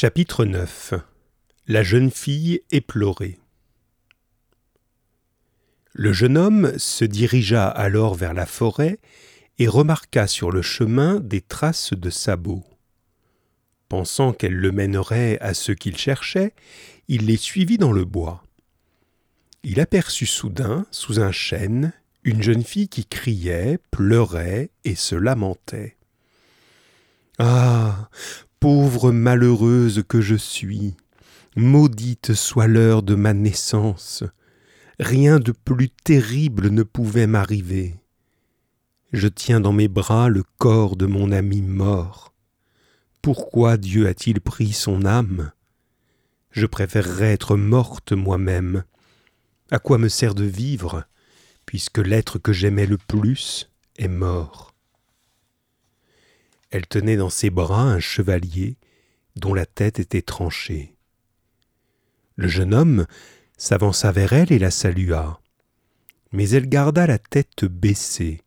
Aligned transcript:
Chapitre 0.00 0.44
9 0.44 0.94
La 1.66 1.82
jeune 1.82 2.12
fille 2.12 2.60
éplorée 2.70 3.40
Le 5.92 6.12
jeune 6.12 6.38
homme 6.38 6.78
se 6.78 7.04
dirigea 7.04 7.66
alors 7.66 8.14
vers 8.14 8.32
la 8.32 8.46
forêt 8.46 9.00
et 9.58 9.66
remarqua 9.66 10.28
sur 10.28 10.52
le 10.52 10.62
chemin 10.62 11.18
des 11.18 11.40
traces 11.40 11.94
de 11.94 12.10
sabots. 12.10 12.64
Pensant 13.88 14.32
qu'elle 14.32 14.54
le 14.54 14.70
mènerait 14.70 15.36
à 15.40 15.52
ce 15.52 15.72
qu'il 15.72 15.96
cherchait, 15.96 16.54
il 17.08 17.26
les 17.26 17.36
suivit 17.36 17.76
dans 17.76 17.90
le 17.90 18.04
bois. 18.04 18.44
Il 19.64 19.80
aperçut 19.80 20.26
soudain, 20.26 20.86
sous 20.92 21.18
un 21.18 21.32
chêne, 21.32 21.92
une 22.22 22.40
jeune 22.40 22.62
fille 22.62 22.88
qui 22.88 23.04
criait, 23.04 23.80
pleurait 23.90 24.70
et 24.84 24.94
se 24.94 25.16
lamentait. 25.16 25.96
Ah. 27.40 28.08
Pauvre 28.60 29.12
malheureuse 29.12 30.02
que 30.08 30.20
je 30.20 30.34
suis, 30.34 30.96
maudite 31.54 32.34
soit 32.34 32.66
l'heure 32.66 33.04
de 33.04 33.14
ma 33.14 33.32
naissance. 33.32 34.24
Rien 34.98 35.38
de 35.38 35.52
plus 35.52 35.90
terrible 35.90 36.70
ne 36.70 36.82
pouvait 36.82 37.28
m'arriver. 37.28 37.94
Je 39.12 39.28
tiens 39.28 39.60
dans 39.60 39.72
mes 39.72 39.86
bras 39.86 40.28
le 40.28 40.42
corps 40.58 40.96
de 40.96 41.06
mon 41.06 41.30
ami 41.30 41.62
mort. 41.62 42.34
Pourquoi 43.22 43.76
Dieu 43.76 44.08
a-t-il 44.08 44.40
pris 44.40 44.72
son 44.72 45.04
âme? 45.04 45.52
Je 46.50 46.66
préférerais 46.66 47.32
être 47.32 47.56
morte 47.56 48.10
moi-même. 48.10 48.82
À 49.70 49.78
quoi 49.78 49.98
me 49.98 50.08
sert 50.08 50.34
de 50.34 50.44
vivre, 50.44 51.04
puisque 51.64 51.98
l'être 51.98 52.40
que 52.40 52.52
j'aimais 52.52 52.86
le 52.86 52.98
plus 52.98 53.70
est 53.98 54.08
mort? 54.08 54.74
Elle 56.70 56.86
tenait 56.86 57.16
dans 57.16 57.30
ses 57.30 57.50
bras 57.50 57.82
un 57.82 58.00
chevalier 58.00 58.76
dont 59.36 59.54
la 59.54 59.66
tête 59.66 59.98
était 59.98 60.22
tranchée. 60.22 60.94
Le 62.36 62.48
jeune 62.48 62.74
homme 62.74 63.06
s'avança 63.56 64.12
vers 64.12 64.32
elle 64.32 64.52
et 64.52 64.58
la 64.58 64.70
salua, 64.70 65.40
mais 66.32 66.50
elle 66.50 66.68
garda 66.68 67.06
la 67.06 67.18
tête 67.18 67.64
baissée, 67.64 68.42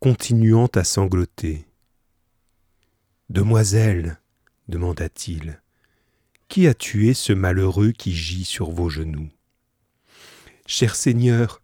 continuant 0.00 0.70
à 0.74 0.84
sangloter. 0.84 1.66
Demoiselle, 3.28 4.20
demanda-t-il, 4.68 5.60
qui 6.48 6.68
a 6.68 6.74
tué 6.74 7.12
ce 7.14 7.32
malheureux 7.32 7.90
qui 7.90 8.14
gît 8.14 8.44
sur 8.44 8.70
vos 8.70 8.88
genoux 8.88 9.28
Cher 10.66 10.94
Seigneur, 10.94 11.60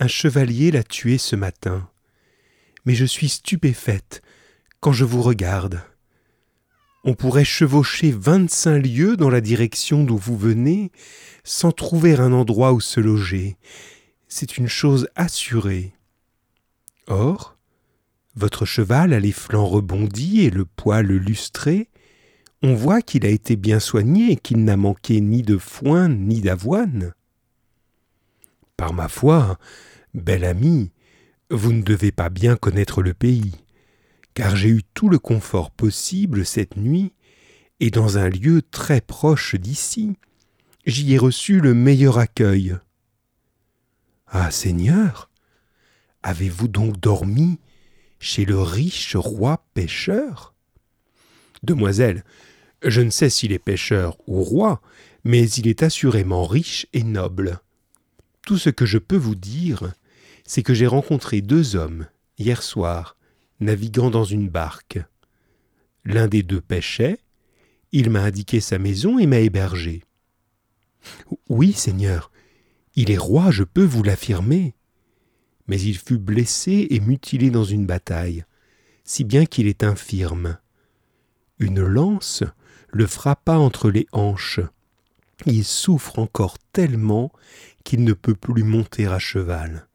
un 0.00 0.08
chevalier 0.08 0.72
l'a 0.72 0.82
tué 0.82 1.18
ce 1.18 1.36
matin, 1.36 1.88
mais 2.84 2.94
je 2.94 3.04
suis 3.04 3.28
stupéfaite 3.28 4.22
quand 4.82 4.92
je 4.92 5.04
vous 5.04 5.22
regarde. 5.22 5.80
On 7.04 7.14
pourrait 7.14 7.44
chevaucher 7.44 8.10
vingt-cinq 8.10 8.80
lieues 8.80 9.16
dans 9.16 9.30
la 9.30 9.40
direction 9.40 10.02
d'où 10.02 10.18
vous 10.18 10.36
venez 10.36 10.90
sans 11.44 11.70
trouver 11.70 12.16
un 12.16 12.32
endroit 12.32 12.72
où 12.72 12.80
se 12.80 12.98
loger. 12.98 13.56
C'est 14.26 14.58
une 14.58 14.66
chose 14.66 15.08
assurée. 15.14 15.92
Or, 17.06 17.56
votre 18.34 18.64
cheval 18.64 19.12
a 19.12 19.20
les 19.20 19.30
flancs 19.30 19.66
rebondis 19.66 20.42
et 20.42 20.50
le 20.50 20.64
poil 20.64 21.06
lustré. 21.06 21.88
On 22.62 22.74
voit 22.74 23.02
qu'il 23.02 23.24
a 23.24 23.28
été 23.30 23.54
bien 23.54 23.78
soigné 23.78 24.32
et 24.32 24.36
qu'il 24.36 24.64
n'a 24.64 24.76
manqué 24.76 25.20
ni 25.20 25.42
de 25.42 25.58
foin 25.58 26.08
ni 26.08 26.40
d'avoine. 26.40 27.14
Par 28.76 28.92
ma 28.92 29.08
foi, 29.08 29.58
bel 30.12 30.44
ami, 30.44 30.90
vous 31.50 31.72
ne 31.72 31.82
devez 31.82 32.10
pas 32.10 32.30
bien 32.30 32.56
connaître 32.56 33.00
le 33.02 33.14
pays, 33.14 33.61
car 34.34 34.56
j'ai 34.56 34.68
eu 34.68 34.82
tout 34.94 35.08
le 35.08 35.18
confort 35.18 35.70
possible 35.70 36.46
cette 36.46 36.76
nuit, 36.76 37.12
et 37.80 37.90
dans 37.90 38.16
un 38.18 38.28
lieu 38.28 38.62
très 38.62 39.00
proche 39.00 39.56
d'ici. 39.56 40.16
J'y 40.86 41.14
ai 41.14 41.18
reçu 41.18 41.60
le 41.60 41.74
meilleur 41.74 42.18
accueil. 42.18 42.76
Ah, 44.26 44.50
Seigneur, 44.50 45.30
avez-vous 46.22 46.68
donc 46.68 46.98
dormi 46.98 47.58
chez 48.18 48.44
le 48.44 48.58
riche 48.58 49.16
roi 49.16 49.64
pêcheur? 49.74 50.54
Demoiselle, 51.62 52.24
je 52.84 53.00
ne 53.00 53.10
sais 53.10 53.30
s'il 53.30 53.52
est 53.52 53.58
pêcheur 53.58 54.16
ou 54.26 54.42
roi, 54.42 54.80
mais 55.24 55.48
il 55.50 55.68
est 55.68 55.82
assurément 55.82 56.46
riche 56.46 56.86
et 56.92 57.04
noble. 57.04 57.60
Tout 58.42 58.58
ce 58.58 58.70
que 58.70 58.86
je 58.86 58.98
peux 58.98 59.16
vous 59.16 59.36
dire, 59.36 59.92
c'est 60.44 60.62
que 60.62 60.74
j'ai 60.74 60.86
rencontré 60.86 61.40
deux 61.40 61.76
hommes, 61.76 62.06
hier 62.38 62.62
soir, 62.62 63.16
naviguant 63.62 64.10
dans 64.10 64.24
une 64.24 64.48
barque. 64.48 64.98
L'un 66.04 66.28
des 66.28 66.42
deux 66.42 66.60
pêchait, 66.60 67.18
il 67.92 68.10
m'a 68.10 68.22
indiqué 68.22 68.60
sa 68.60 68.78
maison 68.78 69.18
et 69.18 69.26
m'a 69.26 69.38
hébergé. 69.38 70.02
Oui, 71.48 71.72
Seigneur, 71.72 72.30
il 72.94 73.10
est 73.10 73.18
roi, 73.18 73.50
je 73.50 73.64
peux 73.64 73.84
vous 73.84 74.02
l'affirmer 74.02 74.74
mais 75.68 75.80
il 75.80 75.96
fut 75.96 76.18
blessé 76.18 76.86
et 76.90 77.00
mutilé 77.00 77.50
dans 77.50 77.64
une 77.64 77.86
bataille, 77.86 78.44
si 79.04 79.24
bien 79.24 79.46
qu'il 79.46 79.66
est 79.66 79.84
infirme. 79.84 80.58
Une 81.58 81.82
lance 81.82 82.44
le 82.88 83.06
frappa 83.06 83.54
entre 83.54 83.90
les 83.90 84.06
hanches. 84.12 84.60
Il 85.46 85.64
souffre 85.64 86.18
encore 86.18 86.58
tellement 86.72 87.32
qu'il 87.84 88.04
ne 88.04 88.12
peut 88.12 88.34
plus 88.34 88.64
monter 88.64 89.06
à 89.06 89.18
cheval. 89.18 89.88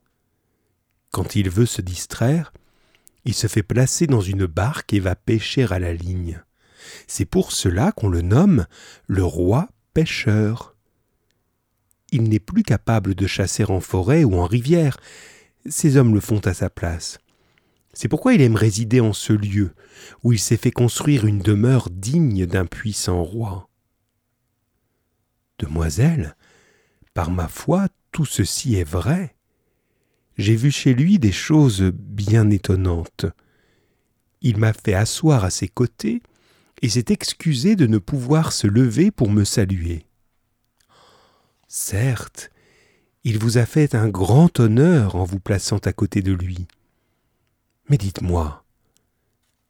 Quand 1.11 1.35
il 1.35 1.49
veut 1.49 1.67
se 1.67 1.81
distraire, 1.81 2.53
il 3.28 3.34
se 3.34 3.48
fait 3.48 3.62
placer 3.62 4.08
dans 4.08 4.22
une 4.22 4.46
barque 4.46 4.94
et 4.94 5.02
va 5.02 5.16
pêcher 5.16 5.66
à 5.70 5.80
la 5.80 5.94
ligne. 5.94 6.42
C'est 7.08 7.26
pour 7.26 7.52
cela 7.52 7.92
qu'on 7.92 8.08
le 8.08 8.22
nomme 8.22 8.66
le 9.06 9.24
roi 9.24 9.68
pêcheur. 9.94 10.76
Il 12.12 12.24
n'est 12.24 12.40
plus 12.40 12.64
capable 12.64 13.16
de 13.16 13.28
chasser 13.28 13.66
en 13.66 13.82
forêt 13.82 14.24
ou 14.24 14.36
en 14.36 14.46
rivière, 14.46 14.98
ces 15.70 15.98
hommes 15.98 16.14
le 16.14 16.22
font 16.22 16.40
à 16.46 16.54
sa 16.54 16.70
place. 16.70 17.20
C'est 17.94 18.08
pourquoi 18.08 18.34
il 18.34 18.42
aime 18.42 18.56
résider 18.56 19.02
en 19.02 19.12
ce 19.12 19.34
lieu, 19.34 19.74
où 20.24 20.32
il 20.32 20.40
s'est 20.40 20.56
fait 20.56 20.72
construire 20.72 21.26
une 21.26 21.40
demeure 21.40 21.90
digne 21.90 22.46
d'un 22.46 22.66
puissant 22.66 23.24
roi. 23.24 23.70
Demoiselle, 25.59 26.38
par 27.14 27.32
ma 27.32 27.50
foi, 27.50 27.88
tout 28.14 28.26
ceci 28.26 28.76
est 28.76 28.88
vrai. 28.88 29.36
J'ai 30.38 30.56
vu 30.56 30.72
chez 30.72 30.94
lui 30.94 31.18
des 31.18 31.31
choses 31.31 31.81
bien 31.94 32.50
étonnantes. 32.50 33.25
Il 34.42 34.58
m'a 34.58 34.74
fait 34.74 34.94
asseoir 34.94 35.44
à 35.44 35.50
ses 35.50 35.68
côtés 35.68 36.22
et 36.81 36.90
s'est 36.90 37.06
excusé 37.09 37.75
de 37.75 37.88
ne 37.88 37.98
pouvoir 37.98 38.52
se 38.52 38.68
lever 38.68 39.09
pour 39.09 39.31
me 39.31 39.44
saluer. 39.44 40.06
Certes, 41.68 42.52
il 43.24 43.40
vous 43.40 43.58
a 43.58 43.66
fait 43.66 43.96
un 43.96 44.08
grand 44.08 44.59
honneur 44.59 45.16
en 45.16 45.24
vous 45.24 45.40
plaçant 45.40 45.80
à 45.80 45.92
côté 45.92 46.22
de 46.22 46.34
lui. 46.34 46.68
Mais 47.90 47.97
dites-moi, 47.97 48.64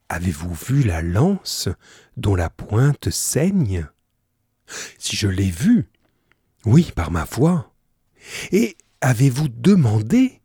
avez-vous 0.10 0.54
vu 0.54 0.84
la 0.84 1.02
lance 1.02 1.70
dont 2.18 2.36
la 2.36 2.50
pointe 2.50 3.10
saigne? 3.10 3.88
Si 5.00 5.16
je 5.16 5.30
l'ai 5.30 5.50
vue, 5.50 5.88
oui, 6.66 6.92
par 6.94 7.10
ma 7.10 7.26
foi. 7.26 7.74
Et 8.52 8.76
avez-vous 9.00 9.48
demandé 9.48 10.42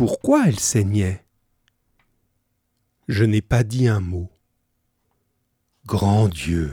pourquoi 0.00 0.48
elle 0.48 0.58
saignait 0.58 1.26
Je 3.06 3.22
n'ai 3.22 3.42
pas 3.42 3.64
dit 3.64 3.86
un 3.86 4.00
mot. 4.00 4.30
Grand 5.84 6.28
Dieu, 6.28 6.72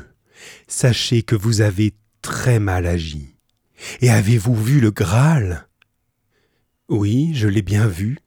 sachez 0.69 1.23
que 1.23 1.35
vous 1.35 1.59
avez 1.59 1.93
très 2.21 2.57
mal 2.59 2.87
agi. 2.87 3.35
Et 3.99 4.09
avez-vous 4.09 4.55
vu 4.55 4.79
le 4.79 4.91
Graal? 4.91 5.67
Oui, 6.87 7.31
je 7.33 7.49
l'ai 7.49 7.63
bien 7.63 7.85
vu. 7.85 8.17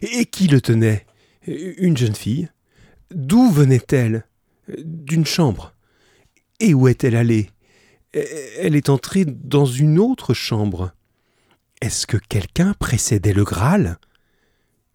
Et 0.00 0.24
qui 0.24 0.48
le 0.48 0.62
tenait? 0.62 1.04
Une 1.46 1.98
jeune 1.98 2.14
fille. 2.14 2.48
D'où 3.10 3.50
venait-elle? 3.50 4.26
D'une 4.78 5.26
chambre. 5.26 5.74
Et 6.58 6.72
où 6.72 6.88
est-elle 6.88 7.16
allée? 7.16 7.50
Elle 8.14 8.76
est 8.76 8.88
entrée 8.88 9.26
dans 9.26 9.66
une 9.66 9.98
autre 9.98 10.32
chambre. 10.32 10.94
Est-ce 11.82 12.06
que 12.06 12.16
quelqu'un 12.16 12.72
précédait 12.72 13.34
le 13.34 13.44
Graal? 13.44 13.98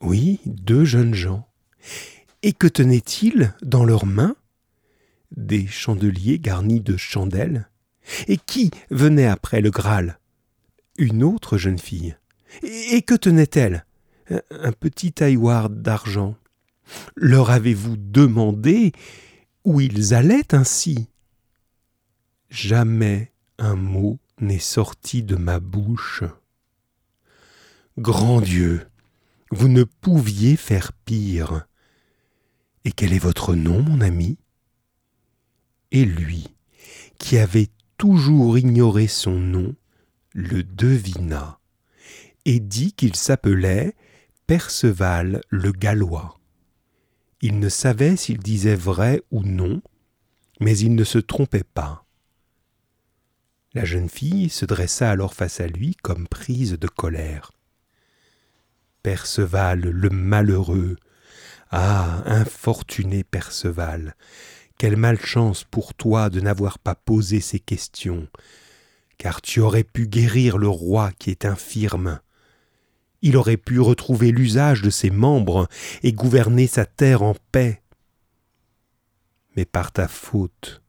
Oui, 0.04 0.42
deux 0.46 0.84
jeunes 0.84 1.16
gens. 1.16 1.48
Et 2.42 2.52
que 2.52 2.68
tenaient-ils 2.68 3.54
dans 3.62 3.86
leurs 3.86 4.06
mains? 4.06 4.36
Des 5.32 5.66
chandeliers 5.66 6.40
garnis 6.40 6.82
de 6.82 6.98
chandelles 6.98 7.70
et 8.28 8.36
qui 8.36 8.70
venait 8.92 9.28
après 9.28 9.62
le 9.62 9.72
Graal? 9.72 10.20
Une 10.98 11.24
autre 11.24 11.58
jeune 11.58 11.80
fille. 11.80 12.18
Et 12.64 13.02
que 13.02 13.16
tenait-elle 13.16 13.86
Un 14.52 14.74
petit 14.74 15.14
tailloir 15.14 15.70
d'argent. 15.70 16.36
Leur 17.16 17.50
avez-vous 17.50 17.96
demandé 17.96 18.92
où 19.64 19.80
ils 19.80 20.14
allaient 20.14 20.54
ainsi? 20.54 21.08
Jamais 22.50 23.32
un 23.58 23.76
mot 23.76 24.20
n'est 24.42 24.60
sorti 24.60 25.24
de 25.24 25.38
ma 25.38 25.62
bouche. 25.62 26.24
Grand 27.98 28.42
Dieu, 28.42 28.86
vous 29.54 29.68
ne 29.68 29.84
pouviez 29.84 30.56
faire 30.56 30.92
pire. 31.06 31.68
Et 32.86 32.92
quel 32.92 33.14
est 33.14 33.20
votre 33.20 33.56
nom, 33.56 33.82
mon 33.82 34.02
ami? 34.02 34.38
Et 35.92 36.06
lui, 36.06 36.48
qui 37.20 37.38
avait 37.38 37.70
toujours 37.98 38.58
ignoré 38.58 39.08
son 39.08 39.38
nom, 39.40 39.76
le 40.34 40.64
devina 40.64 41.60
et 42.46 42.60
dit 42.60 42.94
qu'il 42.94 43.16
s'appelait 43.16 43.96
Perceval 44.48 45.42
le 45.50 45.72
Gallois. 45.72 46.40
Il 47.42 47.60
ne 47.60 47.70
savait 47.70 48.18
s'il 48.18 48.40
disait 48.40 48.76
vrai 48.76 49.22
ou 49.32 49.44
non, 49.44 49.82
mais 50.60 50.78
il 50.78 50.96
ne 50.96 51.04
se 51.04 51.20
trompait 51.20 51.64
pas. 51.64 52.06
La 53.74 53.86
jeune 53.86 54.10
fille 54.10 54.50
se 54.50 54.66
dressa 54.66 55.10
alors 55.10 55.34
face 55.34 55.62
à 55.62 55.68
lui 55.68 55.96
comme 55.96 56.28
prise 56.28 56.74
de 56.74 56.88
colère. 56.88 57.53
Perceval 59.04 59.82
le 59.82 60.10
malheureux. 60.10 60.96
Ah. 61.72 62.24
Infortuné 62.26 63.24
Perceval. 63.24 64.16
Quelle 64.78 64.96
malchance 64.96 65.66
pour 65.66 65.94
toi 65.94 66.30
de 66.30 66.40
n'avoir 66.40 66.80
pas 66.80 66.96
posé 66.96 67.42
ces 67.42 67.60
questions, 67.60 68.28
car 69.18 69.42
tu 69.42 69.60
aurais 69.60 69.84
pu 69.84 70.08
guérir 70.08 70.58
le 70.58 70.68
roi 70.68 71.12
qui 71.20 71.30
est 71.30 71.46
infirme. 71.46 72.20
Il 73.22 73.38
aurait 73.38 73.58
pu 73.58 73.80
retrouver 73.80 74.32
l'usage 74.32 74.82
de 74.82 74.90
ses 74.90 75.10
membres 75.10 75.68
et 76.02 76.12
gouverner 76.12 76.68
sa 76.68 76.86
terre 76.86 77.24
en 77.24 77.36
paix. 77.52 77.82
Mais 79.56 79.66
par 79.66 79.92
ta 79.92 80.08
faute, 80.08 80.82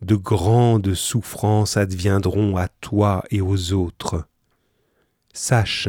de 0.00 0.16
grandes 0.16 0.94
souffrances 0.94 1.76
adviendront 1.76 2.56
à 2.56 2.68
toi 2.68 3.24
et 3.30 3.40
aux 3.40 3.72
autres. 3.72 4.26
Sache 5.32 5.88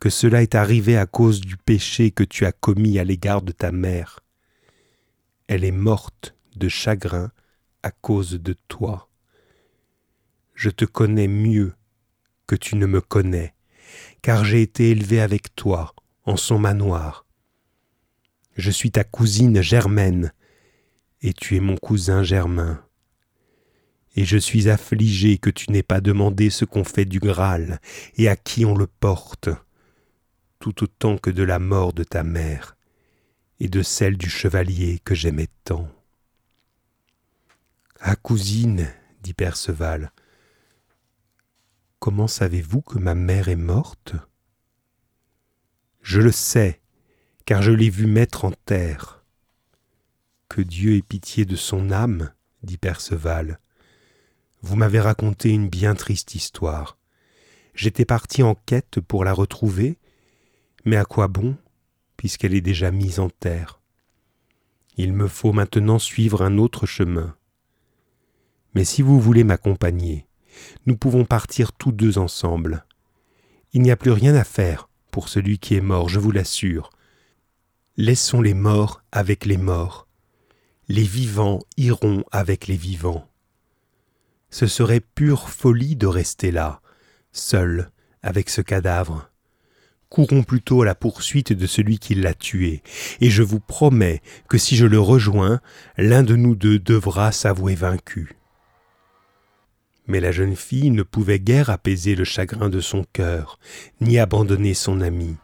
que 0.00 0.10
cela 0.10 0.42
est 0.42 0.54
arrivé 0.54 0.96
à 0.96 1.06
cause 1.06 1.40
du 1.40 1.56
péché 1.56 2.10
que 2.10 2.24
tu 2.24 2.46
as 2.46 2.52
commis 2.52 2.98
à 2.98 3.04
l'égard 3.04 3.42
de 3.42 3.52
ta 3.52 3.72
mère. 3.72 4.20
Elle 5.48 5.64
est 5.64 5.72
morte 5.72 6.36
de 6.56 6.68
chagrin 6.68 7.32
à 7.82 7.90
cause 7.90 8.34
de 8.40 8.54
toi. 8.68 9.08
Je 10.54 10.70
te 10.70 10.84
connais 10.84 11.28
mieux 11.28 11.74
que 12.46 12.56
tu 12.56 12.76
ne 12.76 12.86
me 12.86 13.00
connais, 13.00 13.54
car 14.22 14.44
j'ai 14.44 14.62
été 14.62 14.90
élevé 14.90 15.20
avec 15.20 15.54
toi 15.54 15.94
en 16.24 16.36
son 16.36 16.58
manoir. 16.58 17.24
Je 18.56 18.70
suis 18.70 18.90
ta 18.90 19.04
cousine 19.04 19.62
Germaine, 19.62 20.32
et 21.22 21.32
tu 21.32 21.56
es 21.56 21.60
mon 21.60 21.76
cousin 21.76 22.22
Germain. 22.22 22.82
Et 24.16 24.24
je 24.24 24.36
suis 24.36 24.68
affligé 24.68 25.38
que 25.38 25.50
tu 25.50 25.70
n'aies 25.70 25.82
pas 25.82 26.00
demandé 26.00 26.50
ce 26.50 26.64
qu'on 26.64 26.84
fait 26.84 27.04
du 27.04 27.20
Graal 27.20 27.80
et 28.16 28.28
à 28.28 28.36
qui 28.36 28.64
on 28.64 28.74
le 28.74 28.86
porte, 28.86 29.48
tout 30.58 30.82
autant 30.82 31.18
que 31.18 31.30
de 31.30 31.42
la 31.42 31.58
mort 31.58 31.92
de 31.92 32.04
ta 32.04 32.22
mère 32.22 32.76
et 33.60 33.68
de 33.68 33.82
celle 33.82 34.16
du 34.16 34.28
chevalier 34.28 35.00
que 35.00 35.14
j'aimais 35.14 35.48
tant. 35.64 35.88
Ah 38.00 38.16
cousine, 38.16 38.88
dit 39.22 39.34
Perceval, 39.34 40.12
comment 41.98 42.28
savez-vous 42.28 42.80
que 42.80 42.98
ma 42.98 43.14
mère 43.14 43.48
est 43.48 43.56
morte? 43.56 44.14
Je 46.00 46.20
le 46.20 46.32
sais, 46.32 46.80
car 47.44 47.62
je 47.62 47.72
l'ai 47.72 47.90
vue 47.90 48.06
mettre 48.06 48.44
en 48.44 48.52
terre. 48.52 49.24
Que 50.48 50.62
Dieu 50.62 50.96
ait 50.96 51.02
pitié 51.02 51.44
de 51.44 51.56
son 51.56 51.90
âme, 51.90 52.32
dit 52.62 52.78
Perceval. 52.78 53.58
Vous 54.62 54.76
m'avez 54.76 55.00
raconté 55.00 55.50
une 55.50 55.68
bien 55.68 55.94
triste 55.94 56.34
histoire. 56.34 56.96
J'étais 57.74 58.04
parti 58.04 58.42
en 58.42 58.54
quête 58.54 59.00
pour 59.00 59.24
la 59.24 59.32
retrouver, 59.32 59.98
mais 60.84 60.96
à 60.96 61.04
quoi 61.04 61.28
bon, 61.28 61.56
puisqu'elle 62.16 62.54
est 62.54 62.60
déjà 62.60 62.90
mise 62.90 63.20
en 63.20 63.30
terre? 63.30 63.80
Il 64.96 65.12
me 65.12 65.28
faut 65.28 65.52
maintenant 65.52 65.98
suivre 65.98 66.42
un 66.42 66.58
autre 66.58 66.86
chemin. 66.86 67.36
Mais 68.74 68.84
si 68.84 69.02
vous 69.02 69.20
voulez 69.20 69.44
m'accompagner, 69.44 70.26
nous 70.86 70.96
pouvons 70.96 71.24
partir 71.24 71.72
tous 71.72 71.92
deux 71.92 72.18
ensemble. 72.18 72.84
Il 73.72 73.82
n'y 73.82 73.90
a 73.90 73.96
plus 73.96 74.10
rien 74.10 74.34
à 74.34 74.44
faire 74.44 74.88
pour 75.10 75.28
celui 75.28 75.58
qui 75.58 75.74
est 75.74 75.80
mort, 75.80 76.08
je 76.08 76.18
vous 76.18 76.30
l'assure. 76.30 76.90
Laissons 77.96 78.40
les 78.40 78.54
morts 78.54 79.02
avec 79.12 79.44
les 79.44 79.56
morts. 79.56 80.06
Les 80.88 81.02
vivants 81.02 81.60
iront 81.76 82.24
avec 82.30 82.66
les 82.66 82.76
vivants. 82.76 83.28
Ce 84.50 84.66
serait 84.66 85.00
pure 85.00 85.50
folie 85.50 85.96
de 85.96 86.06
rester 86.06 86.50
là, 86.50 86.80
seul, 87.32 87.90
avec 88.22 88.48
ce 88.48 88.62
cadavre. 88.62 89.30
Courons 90.10 90.42
plutôt 90.42 90.82
à 90.82 90.86
la 90.86 90.94
poursuite 90.94 91.52
de 91.52 91.66
celui 91.66 91.98
qui 91.98 92.14
l'a 92.14 92.32
tué, 92.32 92.82
et 93.20 93.28
je 93.28 93.42
vous 93.42 93.60
promets 93.60 94.22
que 94.48 94.56
si 94.56 94.74
je 94.74 94.86
le 94.86 94.98
rejoins, 94.98 95.60
l'un 95.98 96.22
de 96.22 96.34
nous 96.34 96.54
deux 96.54 96.78
devra 96.78 97.30
s'avouer 97.30 97.74
vaincu. 97.74 98.36
Mais 100.06 100.20
la 100.20 100.32
jeune 100.32 100.56
fille 100.56 100.90
ne 100.90 101.02
pouvait 101.02 101.38
guère 101.38 101.68
apaiser 101.68 102.14
le 102.14 102.24
chagrin 102.24 102.70
de 102.70 102.80
son 102.80 103.04
cœur, 103.12 103.58
ni 104.00 104.18
abandonner 104.18 104.72
son 104.72 105.02
ami. 105.02 105.36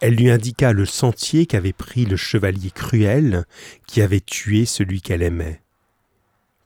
Elle 0.00 0.14
lui 0.14 0.30
indiqua 0.30 0.72
le 0.72 0.86
sentier 0.86 1.44
qu'avait 1.44 1.74
pris 1.74 2.06
le 2.06 2.16
chevalier 2.16 2.70
cruel 2.70 3.44
qui 3.86 4.00
avait 4.00 4.20
tué 4.20 4.64
celui 4.64 5.02
qu'elle 5.02 5.22
aimait. 5.22 5.62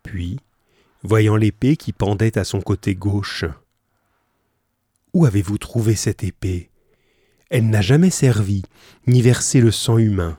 Puis, 0.04 0.38
voyant 1.02 1.36
l'épée 1.36 1.76
qui 1.76 1.92
pendait 1.92 2.38
à 2.38 2.44
son 2.44 2.60
côté 2.60 2.94
gauche, 2.94 3.44
Où 5.12 5.26
avez-vous 5.26 5.58
trouvé 5.58 5.96
cette 5.96 6.22
épée? 6.22 6.69
Elle 7.50 7.68
n'a 7.68 7.82
jamais 7.82 8.10
servi, 8.10 8.62
ni 9.06 9.22
versé 9.22 9.60
le 9.60 9.70
sang 9.70 9.98
humain. 9.98 10.38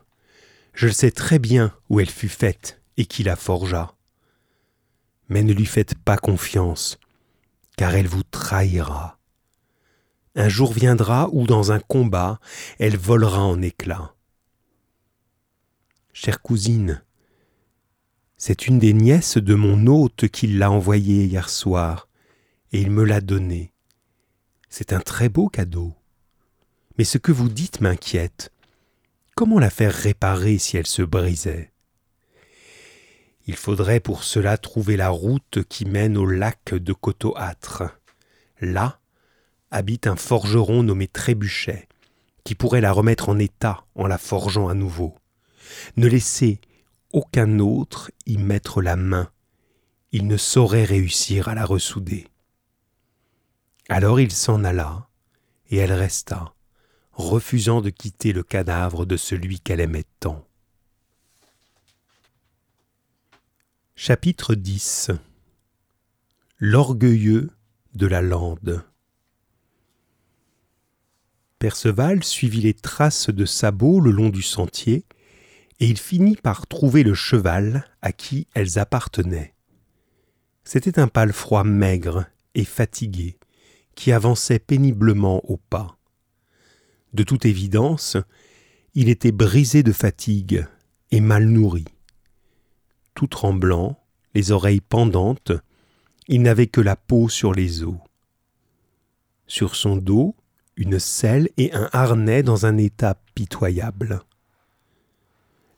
Je 0.74 0.88
le 0.88 0.94
sais 0.94 1.12
très 1.12 1.40
bien 1.40 1.74
où 1.90 2.00
elle 2.00 2.10
fut 2.10 2.30
faite 2.30 2.82
et 2.98 3.06
qui 3.06 3.24
la 3.24 3.36
forgea 3.36 3.96
mais 5.32 5.44
ne 5.44 5.54
lui 5.54 5.66
faites 5.66 5.96
pas 5.96 6.18
confiance, 6.18 7.00
car 7.78 7.96
elle 7.96 8.08
vous 8.08 8.24
trahira. 8.24 9.18
Un 10.36 10.50
jour 10.50 10.74
viendra 10.74 11.30
où 11.32 11.48
dans 11.48 11.72
un 11.72 11.80
combat 11.80 12.42
elle 12.80 12.98
volera 12.98 13.42
en 13.42 13.62
éclats. 13.62 14.14
Chère 16.12 16.42
cousine, 16.42 17.02
c'est 18.36 18.68
une 18.68 18.78
des 18.78 18.92
nièces 18.92 19.38
de 19.38 19.56
mon 19.56 19.88
hôte 19.88 20.28
qui 20.28 20.48
l'a 20.48 20.70
envoyée 20.70 21.24
hier 21.24 21.48
soir, 21.48 22.10
et 22.74 22.82
il 22.82 22.92
me 22.92 23.06
l'a 23.06 23.22
donnée. 23.22 23.72
C'est 24.68 24.92
un 24.92 25.00
très 25.00 25.30
beau 25.30 25.48
cadeau. 25.48 25.96
Mais 27.02 27.06
ce 27.06 27.18
que 27.18 27.32
vous 27.32 27.50
dites 27.50 27.82
m'inquiète. 27.82 28.52
Comment 29.36 29.58
la 29.58 29.72
faire 29.72 29.92
réparer 29.92 30.60
si 30.60 30.78
elle 30.78 30.86
se 30.86 31.02
brisait? 31.02 31.72
Il 33.48 33.56
faudrait 33.56 34.00
pour 34.00 34.24
cela 34.24 34.56
trouver 34.60 34.98
la 34.98 35.10
route 35.10 35.64
qui 35.68 35.86
mène 35.86 36.16
au 36.16 36.28
lac 36.28 36.76
de 36.76 36.94
Coteauâtre. 36.94 38.00
Là 38.60 39.00
habite 39.72 40.06
un 40.06 40.16
forgeron 40.16 40.84
nommé 40.84 41.08
Trébuchet, 41.08 41.88
qui 42.44 42.54
pourrait 42.54 42.82
la 42.82 42.92
remettre 42.92 43.30
en 43.30 43.40
état 43.40 43.84
en 43.96 44.06
la 44.06 44.20
forgeant 44.20 44.68
à 44.68 44.76
nouveau. 44.76 45.16
Ne 45.98 46.06
laissez 46.06 46.62
aucun 47.14 47.58
autre 47.58 48.12
y 48.28 48.38
mettre 48.38 48.80
la 48.80 48.96
main, 48.96 49.32
il 50.12 50.28
ne 50.28 50.38
saurait 50.38 50.86
réussir 50.86 51.48
à 51.48 51.56
la 51.56 51.66
ressouder. 51.66 52.28
Alors 53.90 54.20
il 54.20 54.32
s'en 54.32 54.64
alla, 54.64 55.08
et 55.72 55.78
elle 55.78 55.94
resta, 55.94 56.54
refusant 57.22 57.82
de 57.82 57.90
quitter 57.90 58.34
le 58.34 58.44
cadavre 58.44 59.06
de 59.06 59.18
celui 59.18 59.60
qu'elle 59.60 59.80
aimait 59.80 60.06
tant. 60.20 60.46
Chapitre 63.96 64.56
10 64.56 65.12
L'orgueilleux 66.58 67.50
de 67.94 68.08
la 68.08 68.22
lande 68.22 68.84
Perceval 71.60 72.24
suivit 72.24 72.62
les 72.62 72.74
traces 72.74 73.30
de 73.30 73.46
sabots 73.46 74.00
le 74.00 74.10
long 74.10 74.30
du 74.30 74.42
sentier, 74.42 75.06
et 75.80 75.88
il 75.88 76.00
finit 76.00 76.36
par 76.36 76.66
trouver 76.66 77.04
le 77.04 77.14
cheval 77.14 77.86
à 78.02 78.12
qui 78.12 78.48
elles 78.56 78.80
appartenaient. 78.80 79.54
C'était 80.64 81.00
un 81.00 81.08
palefroid 81.08 81.64
maigre 81.64 82.26
et 82.56 82.66
fatigué, 82.66 83.38
qui 83.94 84.12
avançait 84.12 84.60
péniblement 84.60 85.42
au 85.50 85.58
pas. 85.58 86.00
De 87.14 87.24
toute 87.24 87.46
évidence, 87.46 88.18
il 88.94 89.10
était 89.10 89.32
brisé 89.32 89.84
de 89.84 89.92
fatigue 89.92 90.66
et 91.12 91.22
mal 91.22 91.46
nourri 91.46 91.86
tout 93.22 93.28
tremblant, 93.28 94.00
les 94.34 94.52
oreilles 94.52 94.82
pendantes, 94.82 95.52
il 96.28 96.42
n'avait 96.42 96.68
que 96.68 96.82
la 96.82 96.96
peau 96.96 97.30
sur 97.30 97.54
les 97.54 97.84
os. 97.84 97.98
Sur 99.48 99.76
son 99.76 99.98
dos, 99.98 100.36
une 100.76 101.00
selle 101.00 101.50
et 101.58 101.74
un 101.74 101.90
harnais 101.92 102.44
dans 102.44 102.66
un 102.66 102.78
état 102.78 103.22
pitoyable. 103.36 104.22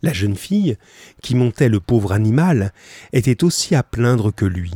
La 0.01 0.13
jeune 0.13 0.35
fille, 0.35 0.77
qui 1.21 1.33
montait 1.33 1.69
le 1.69 1.79
pauvre 1.79 2.11
animal, 2.11 2.73
était 3.13 3.43
aussi 3.43 3.73
à 3.73 3.83
plaindre 3.83 4.33
que 4.33 4.45
lui. 4.45 4.71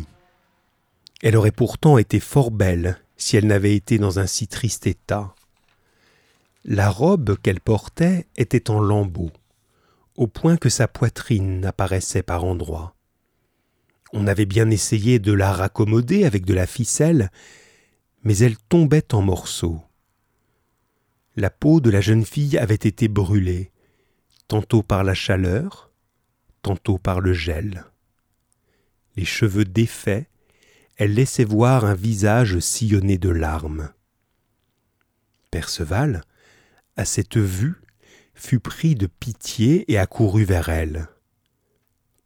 Elle 1.21 1.37
aurait 1.37 1.51
pourtant 1.51 1.97
été 1.97 2.19
fort 2.19 2.51
belle 2.51 2.99
si 3.17 3.37
elle 3.37 3.47
n'avait 3.47 3.75
été 3.75 3.97
dans 3.97 4.19
un 4.19 4.27
si 4.27 4.47
triste 4.47 4.87
état. 4.87 5.35
La 6.69 6.89
robe 6.89 7.37
qu'elle 7.37 7.61
portait 7.61 8.27
était 8.35 8.69
en 8.69 8.79
lambeaux 8.79 9.31
au 10.17 10.27
point 10.27 10.57
que 10.57 10.67
sa 10.67 10.87
poitrine 10.87 11.63
apparaissait 11.63 12.23
par 12.23 12.43
endroits. 12.43 12.95
On 14.11 14.27
avait 14.27 14.47
bien 14.47 14.69
essayé 14.69 15.19
de 15.19 15.31
la 15.31 15.53
raccommoder 15.53 16.25
avec 16.25 16.43
de 16.43 16.53
la 16.53 16.65
ficelle, 16.65 17.31
mais 18.23 18.37
elle 18.39 18.57
tombait 18.57 19.13
en 19.13 19.21
morceaux. 19.21 19.81
La 21.35 21.51
peau 21.51 21.79
de 21.79 21.91
la 21.91 22.01
jeune 22.01 22.25
fille 22.25 22.57
avait 22.57 22.73
été 22.73 23.07
brûlée, 23.07 23.71
tantôt 24.47 24.81
par 24.81 25.03
la 25.03 25.13
chaleur, 25.13 25.91
tantôt 26.63 26.97
par 26.97 27.21
le 27.21 27.31
gel. 27.31 27.85
Les 29.15 29.25
cheveux 29.25 29.65
défaits, 29.65 30.27
elle 30.95 31.13
laissait 31.13 31.45
voir 31.45 31.85
un 31.85 31.93
visage 31.93 32.59
sillonné 32.59 33.19
de 33.19 33.29
larmes. 33.29 33.91
Perceval, 35.51 36.23
à 36.97 37.05
cette 37.05 37.37
vue, 37.37 37.81
fut 38.33 38.59
pris 38.59 38.95
de 38.95 39.07
pitié 39.07 39.91
et 39.91 39.97
accourut 39.97 40.43
vers 40.43 40.69
elle. 40.69 41.07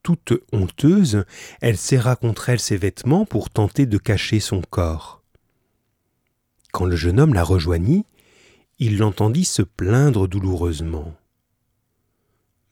Toute 0.03 0.33
honteuse, 0.51 1.25
elle 1.61 1.77
serra 1.77 2.15
contre 2.15 2.49
elle 2.49 2.59
ses 2.59 2.77
vêtements 2.77 3.25
pour 3.25 3.49
tenter 3.49 3.85
de 3.85 3.97
cacher 3.97 4.39
son 4.39 4.61
corps. 4.61 5.21
Quand 6.71 6.85
le 6.85 6.95
jeune 6.95 7.19
homme 7.19 7.33
la 7.33 7.43
rejoignit, 7.43 8.05
il 8.79 8.97
l'entendit 8.97 9.45
se 9.45 9.61
plaindre 9.61 10.27
douloureusement. 10.27 11.13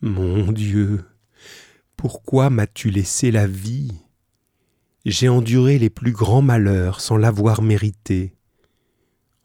Mon 0.02 0.52
Dieu, 0.52 1.06
pourquoi 1.96 2.50
m'as-tu 2.50 2.90
laissé 2.90 3.30
la 3.30 3.46
vie? 3.46 3.92
J'ai 5.06 5.30
enduré 5.30 5.78
les 5.78 5.90
plus 5.90 6.14
grands 6.14 6.42
malheurs 6.42 7.00
sans 7.00 7.18
l'avoir 7.18 7.62
mérité. 7.62 8.34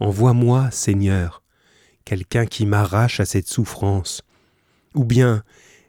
Envoie-moi, 0.00 0.70
Seigneur, 0.70 1.43
quelqu'un 2.04 2.46
qui 2.46 2.66
m'arrache 2.66 3.20
à 3.20 3.25
cette 3.25 3.49
souffrance, 3.49 4.23
ou 4.94 5.04
bien 5.04 5.42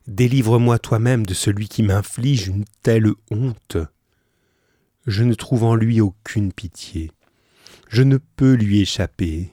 délivre-moi 0.07 0.79
toi-même 0.79 1.25
de 1.25 1.33
celui 1.33 1.67
qui 1.67 1.83
m'inflige 1.83 2.47
une 2.47 2.65
telle 2.81 3.11
honte. 3.31 3.77
Je 5.05 5.23
ne 5.23 5.33
trouve 5.33 5.63
en 5.63 5.75
lui 5.75 6.01
aucune 6.01 6.51
pitié, 6.51 7.11
je 7.89 8.03
ne 8.03 8.17
peux 8.17 8.53
lui 8.53 8.81
échapper, 8.81 9.51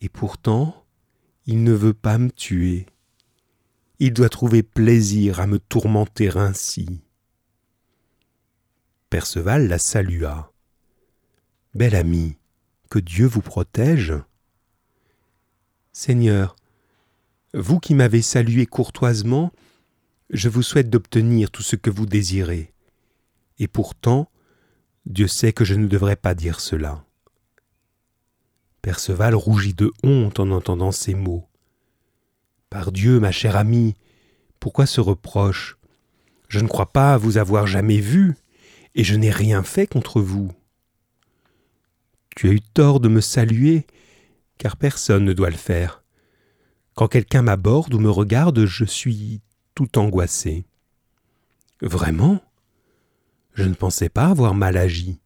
et 0.00 0.08
pourtant 0.08 0.84
il 1.46 1.62
ne 1.62 1.72
veut 1.72 1.94
pas 1.94 2.18
me 2.18 2.30
tuer. 2.30 2.86
Il 3.98 4.12
doit 4.12 4.28
trouver 4.28 4.62
plaisir 4.62 5.40
à 5.40 5.46
me 5.46 5.58
tourmenter 5.58 6.36
ainsi. 6.36 7.00
Perceval 9.08 9.68
la 9.68 9.78
salua. 9.78 10.52
Bel 11.74 11.94
ami, 11.94 12.36
que 12.90 12.98
Dieu 12.98 13.26
vous 13.26 13.40
protège. 13.40 14.12
Seigneur, 15.98 16.56
vous 17.54 17.80
qui 17.80 17.94
m'avez 17.94 18.20
salué 18.20 18.66
courtoisement, 18.66 19.50
je 20.28 20.50
vous 20.50 20.60
souhaite 20.60 20.90
d'obtenir 20.90 21.50
tout 21.50 21.62
ce 21.62 21.74
que 21.74 21.88
vous 21.88 22.04
désirez. 22.04 22.74
Et 23.58 23.66
pourtant, 23.66 24.30
Dieu 25.06 25.26
sait 25.26 25.54
que 25.54 25.64
je 25.64 25.74
ne 25.74 25.86
devrais 25.86 26.16
pas 26.16 26.34
dire 26.34 26.60
cela. 26.60 27.02
Perceval 28.82 29.34
rougit 29.34 29.72
de 29.72 29.90
honte 30.02 30.38
en 30.38 30.50
entendant 30.50 30.92
ces 30.92 31.14
mots. 31.14 31.48
Par 32.68 32.92
Dieu, 32.92 33.18
ma 33.18 33.32
chère 33.32 33.56
amie, 33.56 33.94
pourquoi 34.60 34.84
ce 34.84 35.00
reproche? 35.00 35.78
Je 36.48 36.60
ne 36.60 36.68
crois 36.68 36.92
pas 36.92 37.16
vous 37.16 37.38
avoir 37.38 37.66
jamais 37.66 38.00
vu, 38.00 38.36
et 38.96 39.02
je 39.02 39.16
n'ai 39.16 39.30
rien 39.30 39.62
fait 39.62 39.86
contre 39.86 40.20
vous. 40.20 40.52
Tu 42.36 42.50
as 42.50 42.52
eu 42.52 42.60
tort 42.60 43.00
de 43.00 43.08
me 43.08 43.22
saluer, 43.22 43.86
car 44.58 44.76
personne 44.76 45.24
ne 45.24 45.32
doit 45.32 45.50
le 45.50 45.56
faire. 45.56 46.02
Quand 46.94 47.08
quelqu'un 47.08 47.42
m'aborde 47.42 47.94
ou 47.94 47.98
me 47.98 48.10
regarde, 48.10 48.64
je 48.64 48.84
suis 48.84 49.42
tout 49.74 49.98
angoissé. 49.98 50.64
Vraiment? 51.82 52.40
Je 53.52 53.64
ne 53.64 53.74
pensais 53.74 54.08
pas 54.08 54.26
avoir 54.26 54.54
mal 54.54 54.76
agi. 54.76 55.20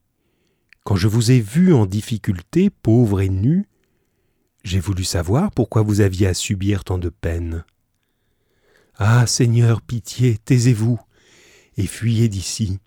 Quand 0.84 0.96
je 0.96 1.08
vous 1.08 1.30
ai 1.30 1.40
vu 1.40 1.72
en 1.72 1.86
difficulté, 1.86 2.70
pauvre 2.70 3.20
et 3.20 3.28
nu, 3.28 3.68
j'ai 4.64 4.80
voulu 4.80 5.04
savoir 5.04 5.50
pourquoi 5.52 5.82
vous 5.82 6.00
aviez 6.00 6.26
à 6.26 6.34
subir 6.34 6.84
tant 6.84 6.98
de 6.98 7.08
peine. 7.08 7.64
Ah. 8.96 9.26
Seigneur, 9.26 9.80
pitié, 9.80 10.36
taisez-vous, 10.38 11.00
et 11.76 11.86
fuyez 11.86 12.28
d'ici. 12.28 12.80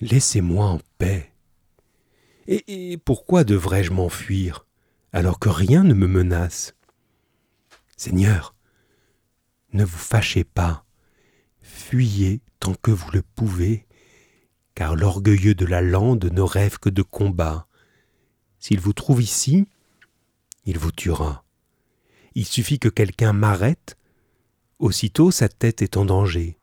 Laissez-moi 0.00 0.64
en 0.66 0.80
paix. 0.98 1.32
Et, 2.46 2.92
et 2.92 2.96
pourquoi 2.96 3.44
devrais-je 3.44 3.92
m'enfuir, 3.92 4.66
alors 5.14 5.38
que 5.38 5.48
rien 5.48 5.84
ne 5.84 5.94
me 5.94 6.08
menace 6.08 6.74
Seigneur, 7.96 8.56
ne 9.72 9.84
vous 9.84 9.96
fâchez 9.96 10.42
pas, 10.42 10.84
fuyez 11.62 12.40
tant 12.58 12.74
que 12.74 12.90
vous 12.90 13.12
le 13.12 13.22
pouvez, 13.22 13.86
car 14.74 14.96
l'orgueilleux 14.96 15.54
de 15.54 15.66
la 15.66 15.82
lande 15.82 16.24
ne 16.32 16.40
rêve 16.40 16.78
que 16.80 16.90
de 16.90 17.02
combat. 17.02 17.68
S'il 18.58 18.80
vous 18.80 18.92
trouve 18.92 19.22
ici, 19.22 19.68
il 20.64 20.78
vous 20.78 20.90
tuera. 20.90 21.44
Il 22.34 22.44
suffit 22.44 22.80
que 22.80 22.88
quelqu'un 22.88 23.32
m'arrête, 23.32 23.96
aussitôt 24.80 25.30
sa 25.30 25.48
tête 25.48 25.80
est 25.80 25.96
en 25.96 26.04
danger. 26.04 26.58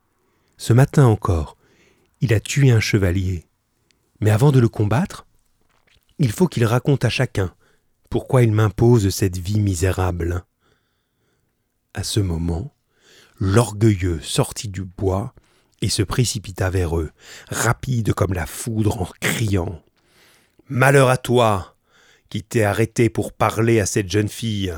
Ce 0.58 0.74
matin 0.74 1.05
encore, 1.05 1.55
il 2.20 2.34
a 2.34 2.41
tué 2.41 2.72
un 2.72 2.81
chevalier. 2.81 3.46
Mais 4.20 4.29
avant 4.29 4.51
de 4.51 4.60
le 4.60 4.67
combattre, 4.67 5.25
il 6.20 6.34
faut 6.34 6.50
qu'il 6.50 6.65
raconte 6.65 7.05
à 7.05 7.10
chacun 7.10 7.55
pourquoi 8.12 8.44
il 8.44 8.51
m'impose 8.51 9.10
cette 9.10 9.38
vie 9.38 9.62
misérable. 9.62 10.44
À 11.94 12.03
ce 12.03 12.20
moment, 12.20 12.75
l'orgueilleux 13.39 14.20
sortit 14.22 14.68
du 14.68 14.84
bois 14.84 15.34
et 15.82 15.88
se 15.88 16.03
précipita 16.03 16.70
vers 16.70 17.00
eux, 17.00 17.12
rapide 17.48 18.13
comme 18.13 18.34
la 18.34 18.46
foudre 18.46 19.01
en 19.01 19.08
criant. 19.22 19.82
Malheur 20.68 21.08
à 21.08 21.15
toi, 21.15 21.77
qui 22.27 22.44
t'es 22.44 22.63
arrêté 22.63 23.10
pour 23.10 23.32
parler 23.32 23.80
à 23.80 23.86
cette 23.86 24.12
jeune 24.12 24.30
fille. 24.30 24.75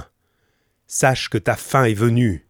Sache 0.86 1.28
que 1.28 1.40
ta 1.40 1.56
fin 1.56 1.86
est 1.86 1.96
venue. 1.96 2.48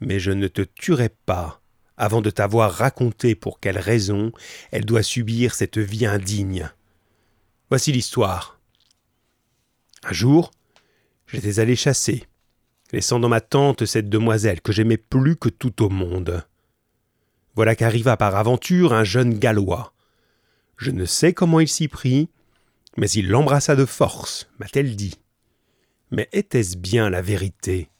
Mais 0.00 0.18
je 0.18 0.32
ne 0.32 0.48
te 0.48 0.62
tuerai 0.62 1.10
pas 1.10 1.62
avant 1.96 2.22
de 2.22 2.30
t'avoir 2.30 2.72
raconté 2.72 3.36
pour 3.36 3.60
quelle 3.60 3.78
raison 3.78 4.32
elle 4.72 4.84
doit 4.84 5.04
subir 5.04 5.54
cette 5.54 5.78
vie 5.78 6.06
indigne. 6.06 6.68
Voici 7.70 7.92
l'histoire. 7.92 8.58
Un 10.04 10.12
jour, 10.12 10.50
j'étais 11.26 11.58
allé 11.58 11.76
chasser 11.76 12.26
laissant 12.94 13.18
dans 13.18 13.28
ma 13.28 13.40
tente 13.40 13.86
cette 13.86 14.08
demoiselle 14.08 14.60
que 14.60 14.72
j'aimais 14.72 14.96
plus 14.96 15.36
que 15.36 15.48
tout 15.48 15.82
au 15.82 15.88
monde. 15.88 16.46
Voilà 17.56 17.74
qu'arriva 17.74 18.16
par 18.16 18.36
aventure 18.36 18.92
un 18.92 19.04
jeune 19.04 19.38
Gallois. 19.38 19.92
Je 20.76 20.92
ne 20.92 21.04
sais 21.04 21.32
comment 21.32 21.60
il 21.60 21.68
s'y 21.68 21.88
prit, 21.88 22.28
mais 22.96 23.10
il 23.10 23.28
l'embrassa 23.28 23.74
de 23.74 23.84
force, 23.84 24.48
m'a-t-elle 24.58 24.94
dit. 24.94 25.18
Mais 26.12 26.28
était-ce 26.32 26.76
bien 26.76 27.10
la 27.10 27.20
vérité? 27.20 27.90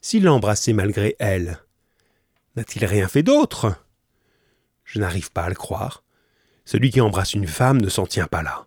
S'il 0.00 0.24
l'embrassait 0.24 0.72
malgré 0.72 1.14
elle, 1.20 1.60
n'a-t-il 2.56 2.84
rien 2.84 3.06
fait 3.06 3.22
d'autre? 3.22 3.76
Je 4.84 4.98
n'arrive 4.98 5.30
pas 5.30 5.44
à 5.44 5.48
le 5.48 5.54
croire. 5.54 6.02
Celui 6.64 6.90
qui 6.90 7.00
embrasse 7.00 7.34
une 7.34 7.46
femme 7.46 7.80
ne 7.80 7.88
s'en 7.88 8.06
tient 8.06 8.26
pas 8.26 8.42
là. 8.42 8.66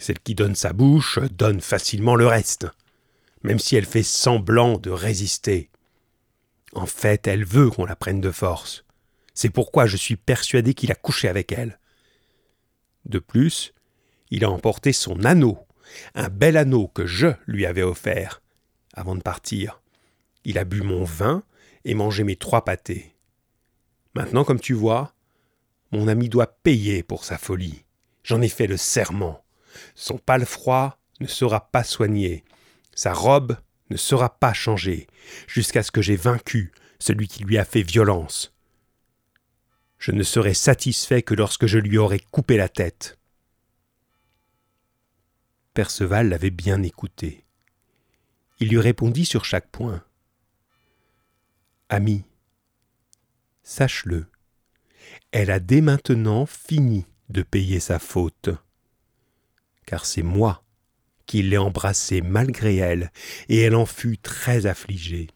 Celle 0.00 0.18
qui 0.18 0.34
donne 0.34 0.56
sa 0.56 0.72
bouche 0.72 1.20
donne 1.30 1.60
facilement 1.60 2.16
le 2.16 2.26
reste 2.26 2.66
même 3.42 3.58
si 3.58 3.76
elle 3.76 3.86
fait 3.86 4.02
semblant 4.02 4.78
de 4.78 4.90
résister. 4.90 5.70
En 6.72 6.86
fait, 6.86 7.26
elle 7.26 7.44
veut 7.44 7.70
qu'on 7.70 7.84
la 7.84 7.96
prenne 7.96 8.20
de 8.20 8.30
force. 8.30 8.84
C'est 9.34 9.50
pourquoi 9.50 9.86
je 9.86 9.96
suis 9.96 10.16
persuadé 10.16 10.74
qu'il 10.74 10.92
a 10.92 10.96
couché 10.96 11.28
avec 11.28 11.52
elle. 11.52 11.78
De 13.06 13.18
plus, 13.18 13.72
il 14.30 14.44
a 14.44 14.50
emporté 14.50 14.92
son 14.92 15.24
anneau, 15.24 15.58
un 16.14 16.28
bel 16.28 16.56
anneau 16.56 16.88
que 16.88 17.06
je 17.06 17.28
lui 17.46 17.66
avais 17.66 17.82
offert. 17.82 18.42
Avant 18.94 19.16
de 19.16 19.22
partir, 19.22 19.80
il 20.44 20.58
a 20.58 20.64
bu 20.64 20.82
mon 20.82 21.04
vin 21.04 21.42
et 21.84 21.94
mangé 21.94 22.24
mes 22.24 22.36
trois 22.36 22.64
pâtés. 22.64 23.14
Maintenant, 24.14 24.44
comme 24.44 24.60
tu 24.60 24.74
vois, 24.74 25.14
mon 25.92 26.08
ami 26.08 26.28
doit 26.28 26.58
payer 26.62 27.02
pour 27.02 27.24
sa 27.24 27.38
folie. 27.38 27.84
J'en 28.22 28.42
ai 28.42 28.48
fait 28.48 28.66
le 28.66 28.76
serment. 28.76 29.42
Son 29.94 30.18
pâle 30.18 30.46
froid 30.46 30.98
ne 31.20 31.26
sera 31.26 31.70
pas 31.70 31.84
soigné, 31.84 32.44
sa 32.94 33.12
robe 33.12 33.56
ne 33.90 33.96
sera 33.96 34.38
pas 34.38 34.52
changée 34.52 35.06
jusqu'à 35.46 35.82
ce 35.82 35.90
que 35.90 36.02
j'ai 36.02 36.16
vaincu 36.16 36.72
celui 36.98 37.28
qui 37.28 37.44
lui 37.44 37.58
a 37.58 37.64
fait 37.64 37.82
violence. 37.82 38.54
Je 39.98 40.12
ne 40.12 40.22
serai 40.22 40.54
satisfait 40.54 41.22
que 41.22 41.34
lorsque 41.34 41.66
je 41.66 41.78
lui 41.78 41.98
aurai 41.98 42.20
coupé 42.20 42.56
la 42.56 42.68
tête. 42.68 43.18
Perceval 45.74 46.28
l'avait 46.28 46.50
bien 46.50 46.82
écouté. 46.82 47.44
Il 48.60 48.68
lui 48.68 48.78
répondit 48.78 49.24
sur 49.24 49.44
chaque 49.44 49.68
point. 49.68 50.04
Ami, 51.88 52.24
sache-le, 53.62 54.26
elle 55.32 55.50
a 55.50 55.60
dès 55.60 55.80
maintenant 55.80 56.46
fini 56.46 57.06
de 57.28 57.42
payer 57.42 57.80
sa 57.80 57.98
faute, 57.98 58.50
car 59.90 60.06
c'est 60.06 60.22
moi 60.22 60.62
qui 61.26 61.42
l'ai 61.42 61.58
embrassée 61.58 62.20
malgré 62.20 62.76
elle, 62.76 63.10
et 63.48 63.58
elle 63.58 63.74
en 63.74 63.86
fut 63.86 64.18
très 64.18 64.66
affligée. 64.66 65.26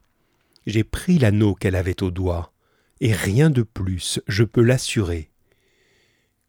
J'ai 0.65 0.85
pris 0.85 1.19
l'anneau 1.19 1.57
qu'elle 1.57 1.75
avait 1.75 2.05
au 2.05 2.13
doigt, 2.13 2.53
et 3.01 3.13
rien 3.13 3.51
de 3.51 3.63
plus, 3.63 4.21
je 4.29 4.45
peux 4.45 4.63
l'assurer. 4.63 5.29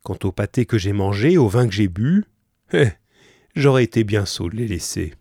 Quant 0.03 0.19
au 0.23 0.31
pâté 0.31 0.67
que 0.67 0.77
j'ai 0.77 0.93
mangé, 0.93 1.39
au 1.39 1.47
vin 1.47 1.67
que 1.67 1.73
j'ai 1.73 1.87
bu, 1.87 2.25
eh, 2.73 2.89
j'aurais 3.55 3.83
été 3.83 4.03
bien 4.03 4.27
sot 4.27 4.49
de 4.49 4.57
les 4.57 4.67
laisser. 4.67 5.15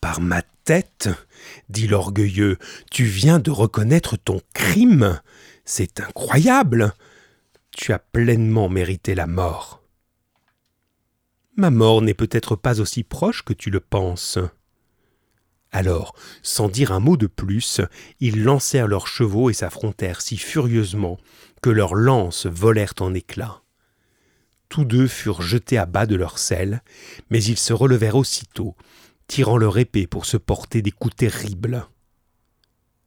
Par 0.00 0.20
ma 0.20 0.42
tête, 0.62 1.08
dit 1.68 1.88
l'orgueilleux, 1.88 2.56
tu 2.92 3.02
viens 3.02 3.40
de 3.40 3.50
reconnaître 3.50 4.16
ton 4.16 4.40
crime. 4.54 5.20
C'est 5.64 5.98
incroyable. 5.98 6.94
Tu 7.72 7.92
as 7.92 7.98
pleinement 7.98 8.68
mérité 8.68 9.16
la 9.16 9.26
mort. 9.26 9.82
Ma 11.56 11.70
mort 11.70 12.02
n'est 12.02 12.14
peut-être 12.14 12.54
pas 12.54 12.80
aussi 12.80 13.02
proche 13.02 13.42
que 13.42 13.54
tu 13.54 13.70
le 13.70 13.80
penses. 13.80 14.38
Alors, 15.72 16.14
sans 16.42 16.68
dire 16.68 16.92
un 16.92 17.00
mot 17.00 17.16
de 17.16 17.26
plus, 17.26 17.80
ils 18.20 18.44
lancèrent 18.44 18.86
leurs 18.88 19.06
chevaux 19.06 19.50
et 19.50 19.54
s'affrontèrent 19.54 20.20
si 20.20 20.36
furieusement 20.36 21.18
que 21.62 21.70
leurs 21.70 21.94
lances 21.94 22.46
volèrent 22.46 22.94
en 23.00 23.14
éclats. 23.14 23.62
Tous 24.68 24.84
deux 24.84 25.06
furent 25.06 25.42
jetés 25.42 25.78
à 25.78 25.86
bas 25.86 26.06
de 26.06 26.14
leur 26.14 26.38
selle, 26.38 26.82
mais 27.30 27.42
ils 27.42 27.58
se 27.58 27.72
relevèrent 27.72 28.16
aussitôt, 28.16 28.76
tirant 29.26 29.56
leur 29.56 29.78
épée 29.78 30.06
pour 30.06 30.26
se 30.26 30.36
porter 30.36 30.82
des 30.82 30.90
coups 30.90 31.16
terribles. 31.16 31.86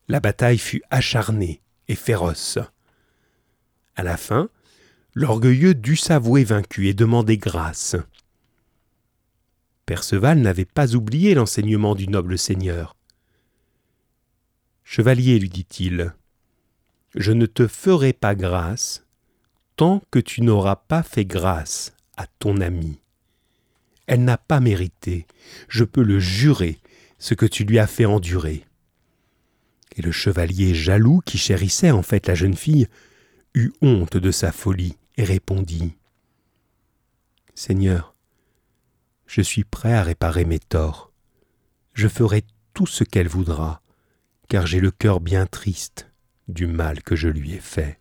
La 0.07 0.19
bataille 0.19 0.57
fut 0.57 0.81
acharnée 0.89 1.61
et 1.87 1.95
féroce. 1.95 2.57
À 3.95 4.03
la 4.03 4.17
fin, 4.17 4.49
l'orgueilleux 5.13 5.75
dut 5.75 5.97
s'avouer 5.97 6.43
vaincu 6.43 6.87
et 6.87 6.93
demander 6.93 7.37
grâce. 7.37 7.95
Perceval 9.89 10.37
n'avait 10.37 10.65
pas 10.65 10.93
oublié 10.93 11.33
l'enseignement 11.33 11.95
du 11.95 12.07
noble 12.07 12.37
seigneur. 12.37 12.95
Chevalier, 14.83 15.39
lui 15.39 15.49
dit-il, 15.49 16.13
je 17.15 17.31
ne 17.31 17.47
te 17.47 17.65
ferai 17.65 18.13
pas 18.13 18.35
grâce 18.35 19.03
tant 19.77 20.03
que 20.11 20.19
tu 20.19 20.43
n'auras 20.43 20.75
pas 20.75 21.01
fait 21.01 21.25
grâce 21.25 21.95
à 22.17 22.27
ton 22.27 22.61
amie. 22.61 22.99
Elle 24.05 24.23
n'a 24.23 24.37
pas 24.37 24.59
mérité, 24.59 25.25
je 25.69 25.83
peux 25.85 26.03
le 26.03 26.19
jurer, 26.19 26.77
ce 27.17 27.33
que 27.33 27.47
tu 27.47 27.63
lui 27.63 27.79
as 27.79 27.87
fait 27.87 28.05
endurer. 28.05 28.65
Et 29.95 30.03
le 30.03 30.11
chevalier 30.11 30.75
jaloux, 30.75 31.19
qui 31.25 31.39
chérissait 31.39 31.89
en 31.89 32.03
fait 32.03 32.27
la 32.27 32.35
jeune 32.35 32.55
fille, 32.55 32.87
eut 33.55 33.73
honte 33.81 34.17
de 34.17 34.29
sa 34.29 34.51
folie 34.51 34.97
et 35.17 35.23
répondit 35.23 35.95
Seigneur, 37.55 38.13
je 39.29 39.41
suis 39.41 39.63
prêt 39.63 39.93
à 39.93 40.01
réparer 40.01 40.43
mes 40.43 40.57
torts. 40.57 41.11
Je 41.93 42.07
ferai 42.07 42.43
tout 42.73 42.87
ce 42.87 43.03
qu'elle 43.03 43.27
voudra, 43.27 43.81
car 44.47 44.65
j'ai 44.65 44.79
le 44.79 44.89
cœur 44.89 45.19
bien 45.19 45.45
triste 45.45 46.09
du 46.47 46.65
mal 46.65 47.03
que 47.03 47.15
je 47.15 47.27
lui 47.27 47.53
ai 47.53 47.59
fait. 47.59 47.99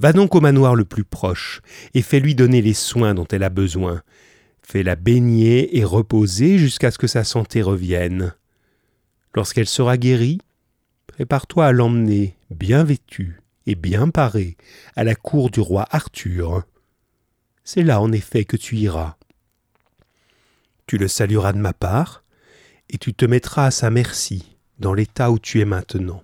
Va 0.00 0.12
donc 0.12 0.34
au 0.34 0.40
manoir 0.40 0.74
le 0.74 0.84
plus 0.84 1.04
proche, 1.04 1.62
et 1.94 2.02
fais-lui 2.02 2.34
donner 2.34 2.62
les 2.62 2.74
soins 2.74 3.14
dont 3.14 3.28
elle 3.30 3.44
a 3.44 3.48
besoin. 3.48 4.02
Fais-la 4.60 4.96
baigner 4.96 5.78
et 5.78 5.84
reposer 5.84 6.58
jusqu'à 6.58 6.90
ce 6.90 6.98
que 6.98 7.06
sa 7.06 7.22
santé 7.22 7.62
revienne. 7.62 8.34
Lorsqu'elle 9.34 9.68
sera 9.68 9.96
guérie, 9.96 10.40
prépare-toi 11.06 11.66
à 11.66 11.72
l'emmener, 11.72 12.36
bien 12.50 12.82
vêtue 12.82 13.40
et 13.66 13.76
bien 13.76 14.08
parée, 14.08 14.56
à 14.96 15.04
la 15.04 15.14
cour 15.14 15.48
du 15.48 15.60
roi 15.60 15.86
Arthur. 15.90 16.64
C'est 17.62 17.84
là 17.84 18.00
en 18.00 18.10
effet 18.10 18.44
que 18.44 18.56
tu 18.56 18.74
iras. 18.76 19.16
Tu 20.90 20.98
le 20.98 21.06
salueras 21.06 21.52
de 21.52 21.58
ma 21.58 21.72
part, 21.72 22.24
et 22.88 22.98
tu 22.98 23.14
te 23.14 23.24
mettras 23.24 23.66
à 23.66 23.70
sa 23.70 23.90
merci 23.90 24.56
dans 24.80 24.92
l'état 24.92 25.30
où 25.30 25.38
tu 25.38 25.60
es 25.60 25.64
maintenant. 25.64 26.20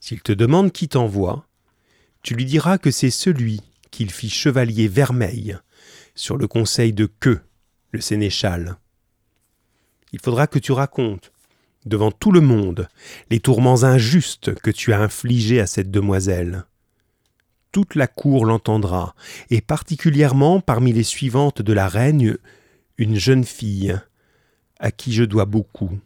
S'il 0.00 0.20
te 0.20 0.32
demande 0.32 0.72
qui 0.72 0.88
t'envoie, 0.88 1.46
tu 2.24 2.34
lui 2.34 2.44
diras 2.44 2.76
que 2.76 2.90
c'est 2.90 3.12
celui 3.12 3.60
qu'il 3.92 4.10
fit 4.10 4.30
chevalier 4.30 4.88
vermeil 4.88 5.56
sur 6.16 6.36
le 6.36 6.48
conseil 6.48 6.92
de 6.92 7.06
Queux, 7.06 7.40
le 7.92 8.00
sénéchal. 8.00 8.78
Il 10.12 10.18
faudra 10.18 10.48
que 10.48 10.58
tu 10.58 10.72
racontes, 10.72 11.30
devant 11.86 12.10
tout 12.10 12.32
le 12.32 12.40
monde, 12.40 12.88
les 13.30 13.38
tourments 13.38 13.84
injustes 13.84 14.56
que 14.56 14.72
tu 14.72 14.92
as 14.92 15.00
infligés 15.00 15.60
à 15.60 15.68
cette 15.68 15.92
demoiselle. 15.92 16.64
Toute 17.70 17.94
la 17.94 18.08
cour 18.08 18.44
l'entendra, 18.44 19.14
et 19.50 19.60
particulièrement 19.60 20.60
parmi 20.60 20.92
les 20.92 21.04
suivantes 21.04 21.62
de 21.62 21.72
la 21.72 21.86
reine, 21.86 22.38
une 22.98 23.16
jeune 23.16 23.44
fille 23.44 23.96
à 24.80 24.90
qui 24.90 25.12
je 25.12 25.22
dois 25.22 25.44
beaucoup. 25.44 25.98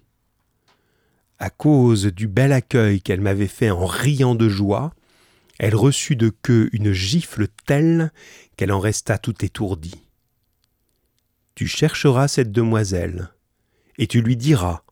À 1.38 1.48
cause 1.48 2.04
du 2.04 2.28
bel 2.28 2.52
accueil 2.52 3.00
qu'elle 3.00 3.22
m'avait 3.22 3.48
fait 3.48 3.70
en 3.70 3.86
riant 3.86 4.34
de 4.34 4.48
joie, 4.48 4.94
elle 5.58 5.74
reçut 5.74 6.16
de 6.16 6.28
queue 6.28 6.68
une 6.72 6.92
gifle 6.92 7.48
telle 7.66 8.12
qu'elle 8.56 8.72
en 8.72 8.78
resta 8.78 9.18
tout 9.18 9.44
étourdie. 9.44 10.06
Tu 11.54 11.66
chercheras 11.66 12.28
cette 12.28 12.52
demoiselle, 12.52 13.30
et 13.98 14.06
tu 14.06 14.20
lui 14.20 14.36
diras 14.36 14.82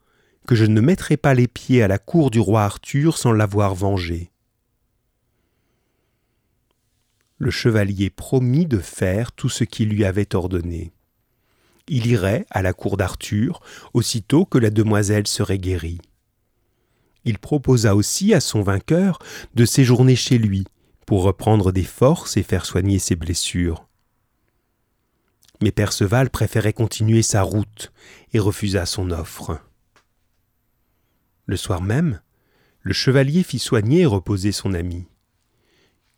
que 0.46 0.54
je 0.54 0.64
ne 0.64 0.80
mettrai 0.80 1.16
pas 1.16 1.34
les 1.34 1.48
pieds 1.48 1.82
à 1.82 1.88
la 1.88 1.98
cour 1.98 2.30
du 2.30 2.40
roi 2.40 2.64
Arthur 2.64 3.18
sans 3.18 3.32
l'avoir 3.32 3.74
vengée. 3.74 4.32
Le 7.38 7.50
chevalier 7.50 8.10
promit 8.10 8.66
de 8.66 8.78
faire 8.78 9.32
tout 9.32 9.48
ce 9.48 9.64
qu'il 9.64 9.90
lui 9.90 10.04
avait 10.04 10.34
ordonné 10.34 10.92
il 11.90 12.06
irait 12.06 12.46
à 12.50 12.62
la 12.62 12.72
cour 12.72 12.96
d'Arthur 12.96 13.60
aussitôt 13.92 14.46
que 14.46 14.58
la 14.58 14.70
demoiselle 14.70 15.26
serait 15.26 15.58
guérie. 15.58 16.00
Il 17.24 17.38
proposa 17.38 17.94
aussi 17.94 18.32
à 18.32 18.40
son 18.40 18.62
vainqueur 18.62 19.18
de 19.54 19.66
séjourner 19.66 20.16
chez 20.16 20.38
lui 20.38 20.64
pour 21.04 21.24
reprendre 21.24 21.72
des 21.72 21.84
forces 21.84 22.36
et 22.36 22.42
faire 22.42 22.64
soigner 22.64 22.98
ses 22.98 23.16
blessures. 23.16 23.86
Mais 25.60 25.72
Perceval 25.72 26.30
préférait 26.30 26.72
continuer 26.72 27.22
sa 27.22 27.42
route 27.42 27.92
et 28.32 28.38
refusa 28.38 28.86
son 28.86 29.10
offre. 29.10 29.60
Le 31.44 31.56
soir 31.56 31.82
même, 31.82 32.20
le 32.80 32.94
chevalier 32.94 33.42
fit 33.42 33.58
soigner 33.58 34.02
et 34.02 34.06
reposer 34.06 34.52
son 34.52 34.72
ami. 34.72 35.06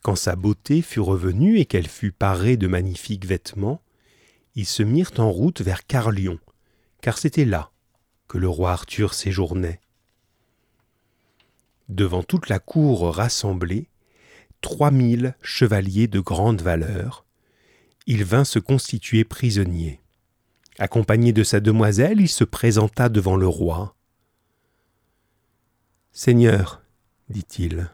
Quand 0.03 0.17
sa 0.17 0.37
beauté 0.37 0.83
fut 0.83 1.01
revenue 1.01 1.59
et 1.59 1.65
qu'elle 1.65 1.89
fut 1.89 2.13
parée 2.13 2.57
de 2.57 2.67
magnifiques 2.67 3.25
vêtements, 3.27 3.82
ils 4.55 4.67
se 4.67 4.83
mirent 4.83 5.13
en 5.19 5.31
route 5.31 5.61
vers 5.61 5.87
Carlion, 5.87 6.39
car 7.01 7.19
c'était 7.19 7.45
là 7.45 7.71
que 8.29 8.39
le 8.39 8.49
roi 8.49 8.73
Arthur 8.73 9.15
séjournait. 9.15 9.81
Devant 11.89 12.23
toute 12.23 12.49
la 12.49 12.59
cour 12.59 13.15
rassemblée, 13.15 13.89
trois 14.61 14.91
mille 14.91 15.35
chevaliers 15.43 16.07
de 16.07 16.21
grande 16.21 16.63
valeur, 16.63 17.27
il 18.07 18.25
vint 18.25 18.45
se 18.45 18.59
constituer 18.59 19.25
prisonnier. 19.25 20.01
Accompagné 20.79 21.33
de 21.33 21.45
sa 21.45 21.61
demoiselle, 21.61 22.21
il 22.21 22.29
se 22.29 22.45
présenta 22.45 23.09
devant 23.09 23.37
le 23.37 23.47
roi. 23.47 23.95
Seigneur, 26.13 26.83
dit-il, 27.29 27.91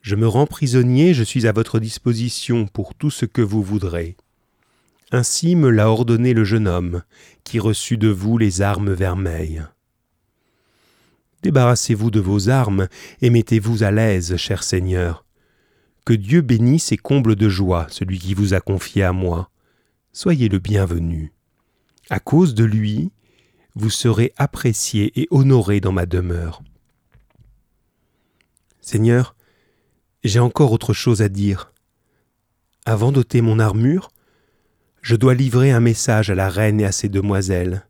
je 0.00 0.14
me 0.14 0.28
rends 0.28 0.46
prisonnier, 0.46 1.14
je 1.14 1.24
suis 1.24 1.48
à 1.48 1.52
votre 1.52 1.80
disposition 1.80 2.66
pour 2.66 2.94
tout 2.94 3.10
ce 3.10 3.26
que 3.26 3.42
vous 3.42 3.62
voudrez. 3.62 4.16
Ainsi 5.12 5.54
me 5.54 5.70
l'a 5.70 5.88
ordonné 5.88 6.34
le 6.34 6.44
jeune 6.44 6.66
homme, 6.66 7.02
qui 7.44 7.60
reçut 7.60 7.96
de 7.96 8.08
vous 8.08 8.38
les 8.38 8.60
armes 8.60 8.92
vermeilles. 8.92 9.64
Débarrassez-vous 11.42 12.10
de 12.10 12.18
vos 12.18 12.48
armes 12.48 12.88
et 13.22 13.30
mettez-vous 13.30 13.84
à 13.84 13.92
l'aise, 13.92 14.36
cher 14.36 14.64
Seigneur. 14.64 15.24
Que 16.04 16.12
Dieu 16.12 16.40
bénisse 16.40 16.90
et 16.90 16.96
comble 16.96 17.36
de 17.36 17.48
joie 17.48 17.86
celui 17.88 18.18
qui 18.18 18.34
vous 18.34 18.52
a 18.52 18.60
confié 18.60 19.04
à 19.04 19.12
moi. 19.12 19.50
Soyez 20.12 20.48
le 20.48 20.58
bienvenu. 20.58 21.32
À 22.10 22.18
cause 22.18 22.54
de 22.54 22.64
lui, 22.64 23.12
vous 23.76 23.90
serez 23.90 24.32
apprécié 24.36 25.12
et 25.20 25.28
honoré 25.30 25.80
dans 25.80 25.92
ma 25.92 26.06
demeure. 26.06 26.62
Seigneur, 28.80 29.36
j'ai 30.24 30.40
encore 30.40 30.72
autre 30.72 30.92
chose 30.92 31.22
à 31.22 31.28
dire. 31.28 31.72
Avant 32.84 33.12
d'ôter 33.12 33.40
mon 33.40 33.58
armure, 33.58 34.10
je 35.06 35.14
dois 35.14 35.34
livrer 35.34 35.70
un 35.70 35.78
message 35.78 36.30
à 36.30 36.34
la 36.34 36.48
reine 36.48 36.80
et 36.80 36.84
à 36.84 36.90
ses 36.90 37.08
demoiselles, 37.08 37.86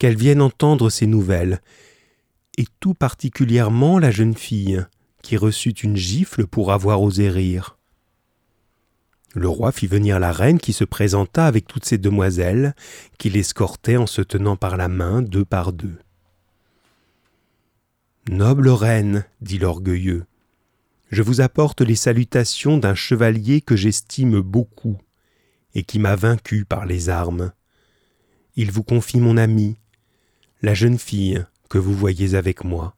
qu'elles 0.00 0.16
viennent 0.16 0.42
entendre 0.42 0.90
ces 0.90 1.06
nouvelles, 1.06 1.60
et 2.58 2.64
tout 2.80 2.92
particulièrement 2.92 4.00
la 4.00 4.10
jeune 4.10 4.34
fille, 4.34 4.84
qui 5.22 5.36
reçut 5.36 5.70
une 5.70 5.96
gifle 5.96 6.48
pour 6.48 6.72
avoir 6.72 7.00
osé 7.02 7.30
rire. 7.30 7.78
Le 9.34 9.48
roi 9.48 9.70
fit 9.70 9.86
venir 9.86 10.18
la 10.18 10.32
reine 10.32 10.58
qui 10.58 10.72
se 10.72 10.82
présenta 10.82 11.46
avec 11.46 11.68
toutes 11.68 11.84
ses 11.84 11.98
demoiselles, 11.98 12.74
qui 13.16 13.30
l'escortaient 13.30 13.96
en 13.96 14.08
se 14.08 14.20
tenant 14.20 14.56
par 14.56 14.76
la 14.76 14.88
main 14.88 15.22
deux 15.22 15.44
par 15.44 15.72
deux. 15.72 15.98
Noble 18.28 18.70
reine, 18.70 19.24
dit 19.40 19.58
l'orgueilleux, 19.58 20.24
je 21.12 21.22
vous 21.22 21.40
apporte 21.40 21.80
les 21.80 21.94
salutations 21.94 22.76
d'un 22.76 22.96
chevalier 22.96 23.60
que 23.60 23.76
j'estime 23.76 24.40
beaucoup 24.40 24.98
et 25.74 25.82
qui 25.82 25.98
m'a 25.98 26.16
vaincu 26.16 26.64
par 26.64 26.86
les 26.86 27.08
armes. 27.08 27.52
Il 28.56 28.70
vous 28.70 28.82
confie 28.82 29.20
mon 29.20 29.36
ami, 29.36 29.76
la 30.62 30.74
jeune 30.74 30.98
fille 30.98 31.44
que 31.68 31.78
vous 31.78 31.94
voyez 31.94 32.34
avec 32.34 32.64
moi. 32.64 32.96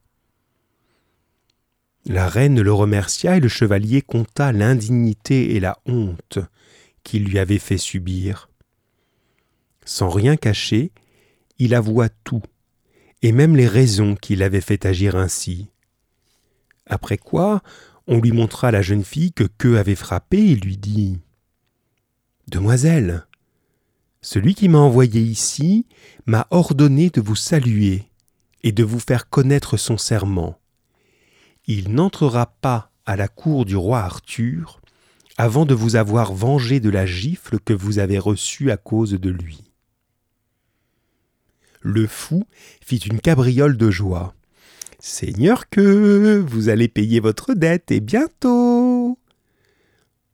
La 2.05 2.29
reine 2.29 2.61
le 2.61 2.71
remercia 2.71 3.35
et 3.35 3.39
le 3.39 3.49
chevalier 3.49 4.01
conta 4.01 4.51
l'indignité 4.51 5.55
et 5.55 5.59
la 5.59 5.77
honte 5.85 6.39
qu'il 7.03 7.25
lui 7.25 7.39
avait 7.39 7.59
fait 7.59 7.77
subir. 7.77 8.49
Sans 9.83 10.09
rien 10.09 10.37
cacher, 10.37 10.91
il 11.59 11.73
avoua 11.73 12.09
tout, 12.23 12.43
et 13.21 13.31
même 13.31 13.55
les 13.55 13.67
raisons 13.67 14.15
qui 14.15 14.35
l'avaient 14.35 14.61
fait 14.61 14.85
agir 14.85 15.15
ainsi. 15.15 15.69
Après 16.85 17.17
quoi, 17.17 17.61
on 18.07 18.19
lui 18.19 18.31
montra 18.31 18.71
la 18.71 18.81
jeune 18.81 19.03
fille 19.03 19.33
que 19.33 19.43
Queue 19.43 19.77
avait 19.77 19.95
frappée 19.95 20.51
et 20.51 20.55
lui 20.55 20.77
dit 20.77 21.19
Demoiselle, 22.47 23.27
celui 24.21 24.55
qui 24.55 24.69
m'a 24.69 24.77
envoyé 24.77 25.19
ici 25.21 25.85
m'a 26.25 26.47
ordonné 26.49 27.09
de 27.09 27.19
vous 27.19 27.35
saluer 27.35 28.05
et 28.63 28.71
de 28.71 28.85
vous 28.85 28.99
faire 28.99 29.29
connaître 29.29 29.75
son 29.75 29.97
serment. 29.97 30.57
Il 31.65 31.93
n'entrera 31.93 32.45
pas 32.45 32.91
à 33.05 33.17
la 33.17 33.27
cour 33.27 33.65
du 33.65 33.75
roi 33.75 33.99
Arthur 33.99 34.79
avant 35.37 35.65
de 35.65 35.73
vous 35.73 35.97
avoir 35.97 36.33
vengé 36.33 36.79
de 36.79 36.89
la 36.89 37.05
gifle 37.05 37.59
que 37.59 37.73
vous 37.73 37.99
avez 37.99 38.17
reçue 38.17 38.71
à 38.71 38.77
cause 38.77 39.11
de 39.11 39.29
lui. 39.29 39.71
Le 41.81 42.07
fou 42.07 42.45
fit 42.81 42.97
une 42.97 43.19
cabriole 43.19 43.75
de 43.75 43.91
joie. 43.91 44.33
Seigneur 44.99 45.69
que 45.69 46.43
vous 46.47 46.69
allez 46.69 46.87
payer 46.87 47.19
votre 47.19 47.53
dette 47.53 47.91
et 47.91 47.99
bientôt. 47.99 49.19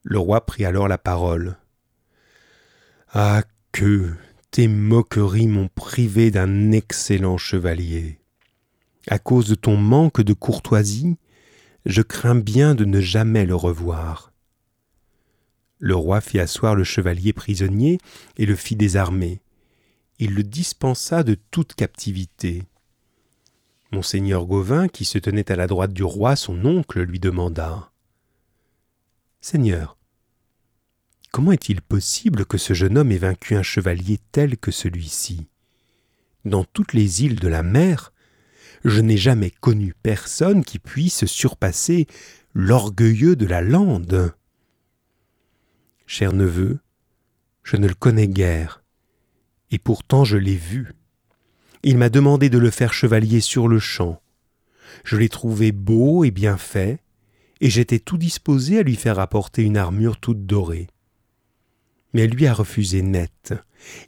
Le 0.03 0.19
roi 0.19 0.45
prit 0.45 0.65
alors 0.65 0.87
la 0.87 0.99
parole. 0.99 1.57
Ah 3.15 3.43
que 3.71 4.15
tes 4.49 4.67
moqueries 4.67 5.45
m'ont 5.45 5.67
privé 5.67 6.31
d'un 6.31 6.71
excellent 6.71 7.37
chevalier. 7.37 8.17
À 9.07 9.19
cause 9.19 9.47
de 9.47 9.53
ton 9.53 9.77
manque 9.77 10.21
de 10.21 10.33
courtoisie, 10.33 11.17
je 11.85 12.01
crains 12.01 12.33
bien 12.33 12.73
de 12.73 12.85
ne 12.85 12.99
jamais 13.01 13.45
le 13.45 13.53
revoir. 13.53 14.33
Le 15.77 15.95
roi 15.95 16.21
fit 16.21 16.39
asseoir 16.39 16.73
le 16.73 16.83
chevalier 16.83 17.33
prisonnier 17.33 17.99
et 18.37 18.47
le 18.47 18.55
fit 18.55 18.75
désarmer. 18.75 19.41
Il 20.17 20.33
le 20.33 20.41
dispensa 20.41 21.21
de 21.21 21.35
toute 21.51 21.75
captivité. 21.75 22.63
Monseigneur 23.91 24.47
Gauvin, 24.47 24.87
qui 24.87 25.05
se 25.05 25.19
tenait 25.19 25.51
à 25.51 25.55
la 25.55 25.67
droite 25.67 25.93
du 25.93 26.03
roi, 26.03 26.35
son 26.35 26.65
oncle, 26.65 27.03
lui 27.03 27.19
demanda 27.19 27.91
Seigneur, 29.39 29.97
comment 31.33 31.51
est-il 31.51 31.81
possible 31.81 32.45
que 32.45 32.59
ce 32.59 32.73
jeune 32.73 32.95
homme 32.95 33.11
ait 33.11 33.17
vaincu 33.17 33.55
un 33.55 33.63
chevalier 33.63 34.19
tel 34.31 34.55
que 34.55 34.69
celui-ci? 34.69 35.47
Dans 36.45 36.63
toutes 36.63 36.93
les 36.93 37.23
îles 37.23 37.39
de 37.39 37.47
la 37.47 37.63
mer, 37.63 38.13
je 38.85 39.01
n'ai 39.01 39.17
jamais 39.17 39.49
connu 39.49 39.95
personne 40.03 40.63
qui 40.63 40.77
puisse 40.77 41.25
surpasser 41.25 42.05
l'orgueilleux 42.53 43.35
de 43.35 43.47
la 43.47 43.61
lande. 43.61 44.35
Cher 46.05 46.33
neveu, 46.33 46.77
je 47.63 47.77
ne 47.77 47.87
le 47.87 47.95
connais 47.95 48.27
guère, 48.27 48.83
et 49.71 49.79
pourtant 49.79 50.25
je 50.25 50.37
l'ai 50.37 50.55
vu. 50.55 50.93
Il 51.81 51.97
m'a 51.97 52.09
demandé 52.09 52.51
de 52.51 52.59
le 52.59 52.69
faire 52.69 52.93
chevalier 52.93 53.41
sur 53.41 53.67
le 53.67 53.79
champ. 53.79 54.21
Je 55.03 55.17
l'ai 55.17 55.29
trouvé 55.29 55.71
beau 55.71 56.25
et 56.25 56.31
bien 56.31 56.57
fait, 56.57 56.99
et 57.59 57.71
j'étais 57.71 57.99
tout 57.99 58.19
disposé 58.19 58.77
à 58.77 58.83
lui 58.83 58.95
faire 58.95 59.17
apporter 59.17 59.63
une 59.63 59.77
armure 59.77 60.19
toute 60.19 60.45
dorée. 60.45 60.89
Mais 62.13 62.27
lui 62.27 62.47
a 62.47 62.53
refusé 62.53 63.01
net. 63.01 63.53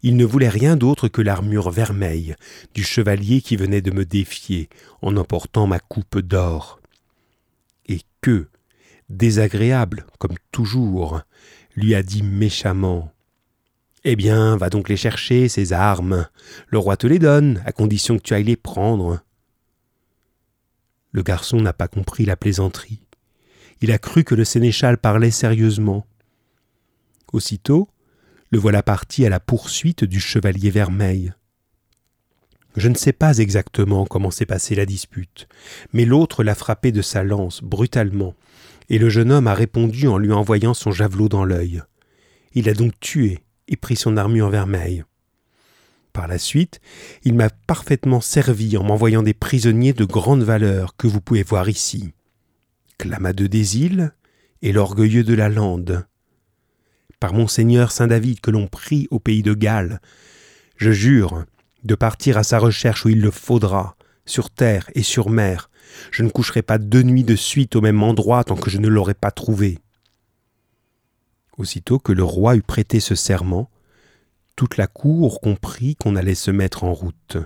Il 0.03 0.15
ne 0.15 0.25
voulait 0.25 0.49
rien 0.49 0.75
d'autre 0.75 1.07
que 1.07 1.21
l'armure 1.21 1.71
vermeille 1.71 2.35
du 2.73 2.83
chevalier 2.83 3.41
qui 3.41 3.55
venait 3.55 3.81
de 3.81 3.91
me 3.91 4.05
défier 4.05 4.69
en 5.01 5.17
emportant 5.17 5.67
ma 5.67 5.79
coupe 5.79 6.19
d'or. 6.19 6.79
Et 7.87 8.01
que, 8.21 8.47
désagréable 9.09 10.05
comme 10.19 10.37
toujours, 10.51 11.21
lui 11.75 11.95
a 11.95 12.03
dit 12.03 12.23
méchamment 12.23 13.11
eh 14.07 14.15
bien, 14.15 14.55
va 14.55 14.69
donc 14.69 14.87
les 14.87 14.97
chercher, 14.97 15.49
ces 15.49 15.73
armes. 15.73 16.27
Le 16.67 16.77
roi 16.77 16.95
te 16.95 17.07
les 17.07 17.17
donne, 17.17 17.63
à 17.65 17.71
condition 17.71 18.17
que 18.17 18.21
tu 18.21 18.35
ailles 18.35 18.43
les 18.43 18.55
prendre. 18.55 19.19
Le 21.11 21.23
garçon 21.23 21.59
n'a 21.59 21.73
pas 21.73 21.87
compris 21.87 22.23
la 22.23 22.35
plaisanterie. 22.35 23.01
Il 23.81 23.91
a 23.91 23.97
cru 23.97 24.23
que 24.23 24.35
le 24.35 24.45
sénéchal 24.45 24.99
parlait 24.99 25.31
sérieusement. 25.31 26.05
Aussitôt, 27.33 27.89
voilà 28.57 28.83
parti 28.83 29.25
à 29.25 29.29
la 29.29 29.39
poursuite 29.39 30.03
du 30.03 30.19
chevalier 30.19 30.69
vermeil. 30.69 31.33
Je 32.75 32.89
ne 32.89 32.95
sais 32.95 33.13
pas 33.13 33.37
exactement 33.37 34.05
comment 34.05 34.31
s'est 34.31 34.45
passée 34.45 34.75
la 34.75 34.85
dispute, 34.85 35.47
mais 35.93 36.05
l'autre 36.05 36.43
l'a 36.43 36.55
frappé 36.55 36.91
de 36.91 37.01
sa 37.01 37.23
lance 37.23 37.63
brutalement, 37.63 38.35
et 38.89 38.97
le 38.97 39.09
jeune 39.09 39.31
homme 39.31 39.47
a 39.47 39.53
répondu 39.53 40.07
en 40.07 40.17
lui 40.17 40.31
envoyant 40.31 40.73
son 40.73 40.91
javelot 40.91 41.29
dans 41.29 41.45
l'œil. 41.45 41.81
Il 42.53 42.69
a 42.69 42.73
donc 42.73 42.99
tué 42.99 43.39
et 43.67 43.77
prit 43.77 43.95
son 43.95 44.17
armure 44.17 44.49
vermeille. 44.49 45.03
Par 46.13 46.27
la 46.27 46.37
suite, 46.37 46.79
il 47.23 47.33
m'a 47.33 47.49
parfaitement 47.49 48.21
servi 48.21 48.77
en 48.77 48.83
m'envoyant 48.83 49.23
des 49.23 49.33
prisonniers 49.33 49.93
de 49.93 50.05
grande 50.05 50.43
valeur 50.43 50.95
que 50.95 51.07
vous 51.07 51.19
pouvez 51.19 51.43
voir 51.43 51.67
ici. 51.67 52.13
Clamadeux 52.97 53.49
des 53.49 53.79
îles 53.79 54.13
et 54.61 54.71
l'orgueilleux 54.71 55.23
de 55.23 55.33
la 55.33 55.49
lande. 55.49 56.05
Par 57.25 57.33
mon 57.33 57.47
Seigneur 57.47 57.91
Saint 57.91 58.05
David 58.05 58.39
que 58.39 58.51
l'on 58.51 58.67
prie 58.67 59.07
au 59.09 59.17
pays 59.17 59.41
de 59.41 59.55
Galles, 59.55 59.99
je 60.77 60.91
jure 60.91 61.43
de 61.83 61.95
partir 61.95 62.38
à 62.38 62.43
sa 62.43 62.59
recherche 62.59 63.03
où 63.03 63.09
il 63.09 63.19
le 63.19 63.31
faudra, 63.31 63.95
sur 64.27 64.51
terre 64.51 64.91
et 64.93 65.01
sur 65.01 65.31
mer. 65.31 65.71
Je 66.11 66.21
ne 66.21 66.29
coucherai 66.29 66.61
pas 66.61 66.77
deux 66.77 67.01
nuits 67.01 67.23
de 67.23 67.35
suite 67.35 67.75
au 67.75 67.81
même 67.81 68.03
endroit 68.03 68.43
tant 68.43 68.55
que 68.55 68.69
je 68.69 68.77
ne 68.77 68.88
l'aurai 68.88 69.15
pas 69.15 69.31
trouvé. 69.31 69.79
Aussitôt 71.57 71.97
que 71.97 72.11
le 72.11 72.23
roi 72.23 72.57
eut 72.57 72.61
prêté 72.61 72.99
ce 72.99 73.15
serment, 73.15 73.71
toute 74.55 74.77
la 74.77 74.85
cour 74.85 75.41
comprit 75.41 75.95
qu'on 75.95 76.15
allait 76.15 76.35
se 76.35 76.51
mettre 76.51 76.83
en 76.83 76.93
route. 76.93 77.38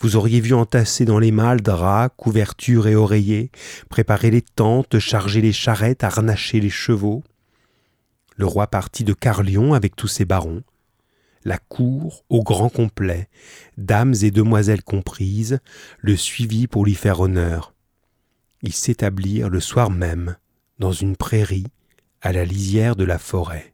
Vous 0.00 0.16
auriez 0.16 0.42
vu 0.42 0.52
entasser 0.52 1.06
dans 1.06 1.18
les 1.18 1.32
malles 1.32 1.62
draps, 1.62 2.14
couvertures 2.18 2.88
et 2.88 2.94
oreillers, 2.94 3.50
préparer 3.88 4.30
les 4.30 4.42
tentes, 4.42 4.98
charger 4.98 5.40
les 5.40 5.54
charrettes, 5.54 6.04
harnacher 6.04 6.60
les 6.60 6.68
chevaux. 6.68 7.24
Le 8.36 8.46
roi 8.46 8.66
partit 8.66 9.04
de 9.04 9.14
Carlion 9.14 9.74
avec 9.74 9.96
tous 9.96 10.08
ses 10.08 10.24
barons. 10.24 10.62
La 11.44 11.58
cour, 11.58 12.24
au 12.28 12.42
grand 12.42 12.68
complet, 12.68 13.28
dames 13.78 14.14
et 14.22 14.30
demoiselles 14.30 14.82
comprises, 14.82 15.60
le 15.98 16.16
suivit 16.16 16.66
pour 16.66 16.84
lui 16.84 16.94
faire 16.94 17.20
honneur. 17.20 17.74
Ils 18.62 18.74
s'établirent 18.74 19.48
le 19.48 19.60
soir 19.60 19.90
même 19.90 20.36
dans 20.78 20.92
une 20.92 21.16
prairie 21.16 21.66
à 22.20 22.32
la 22.32 22.44
lisière 22.44 22.96
de 22.96 23.04
la 23.04 23.18
forêt. 23.18 23.72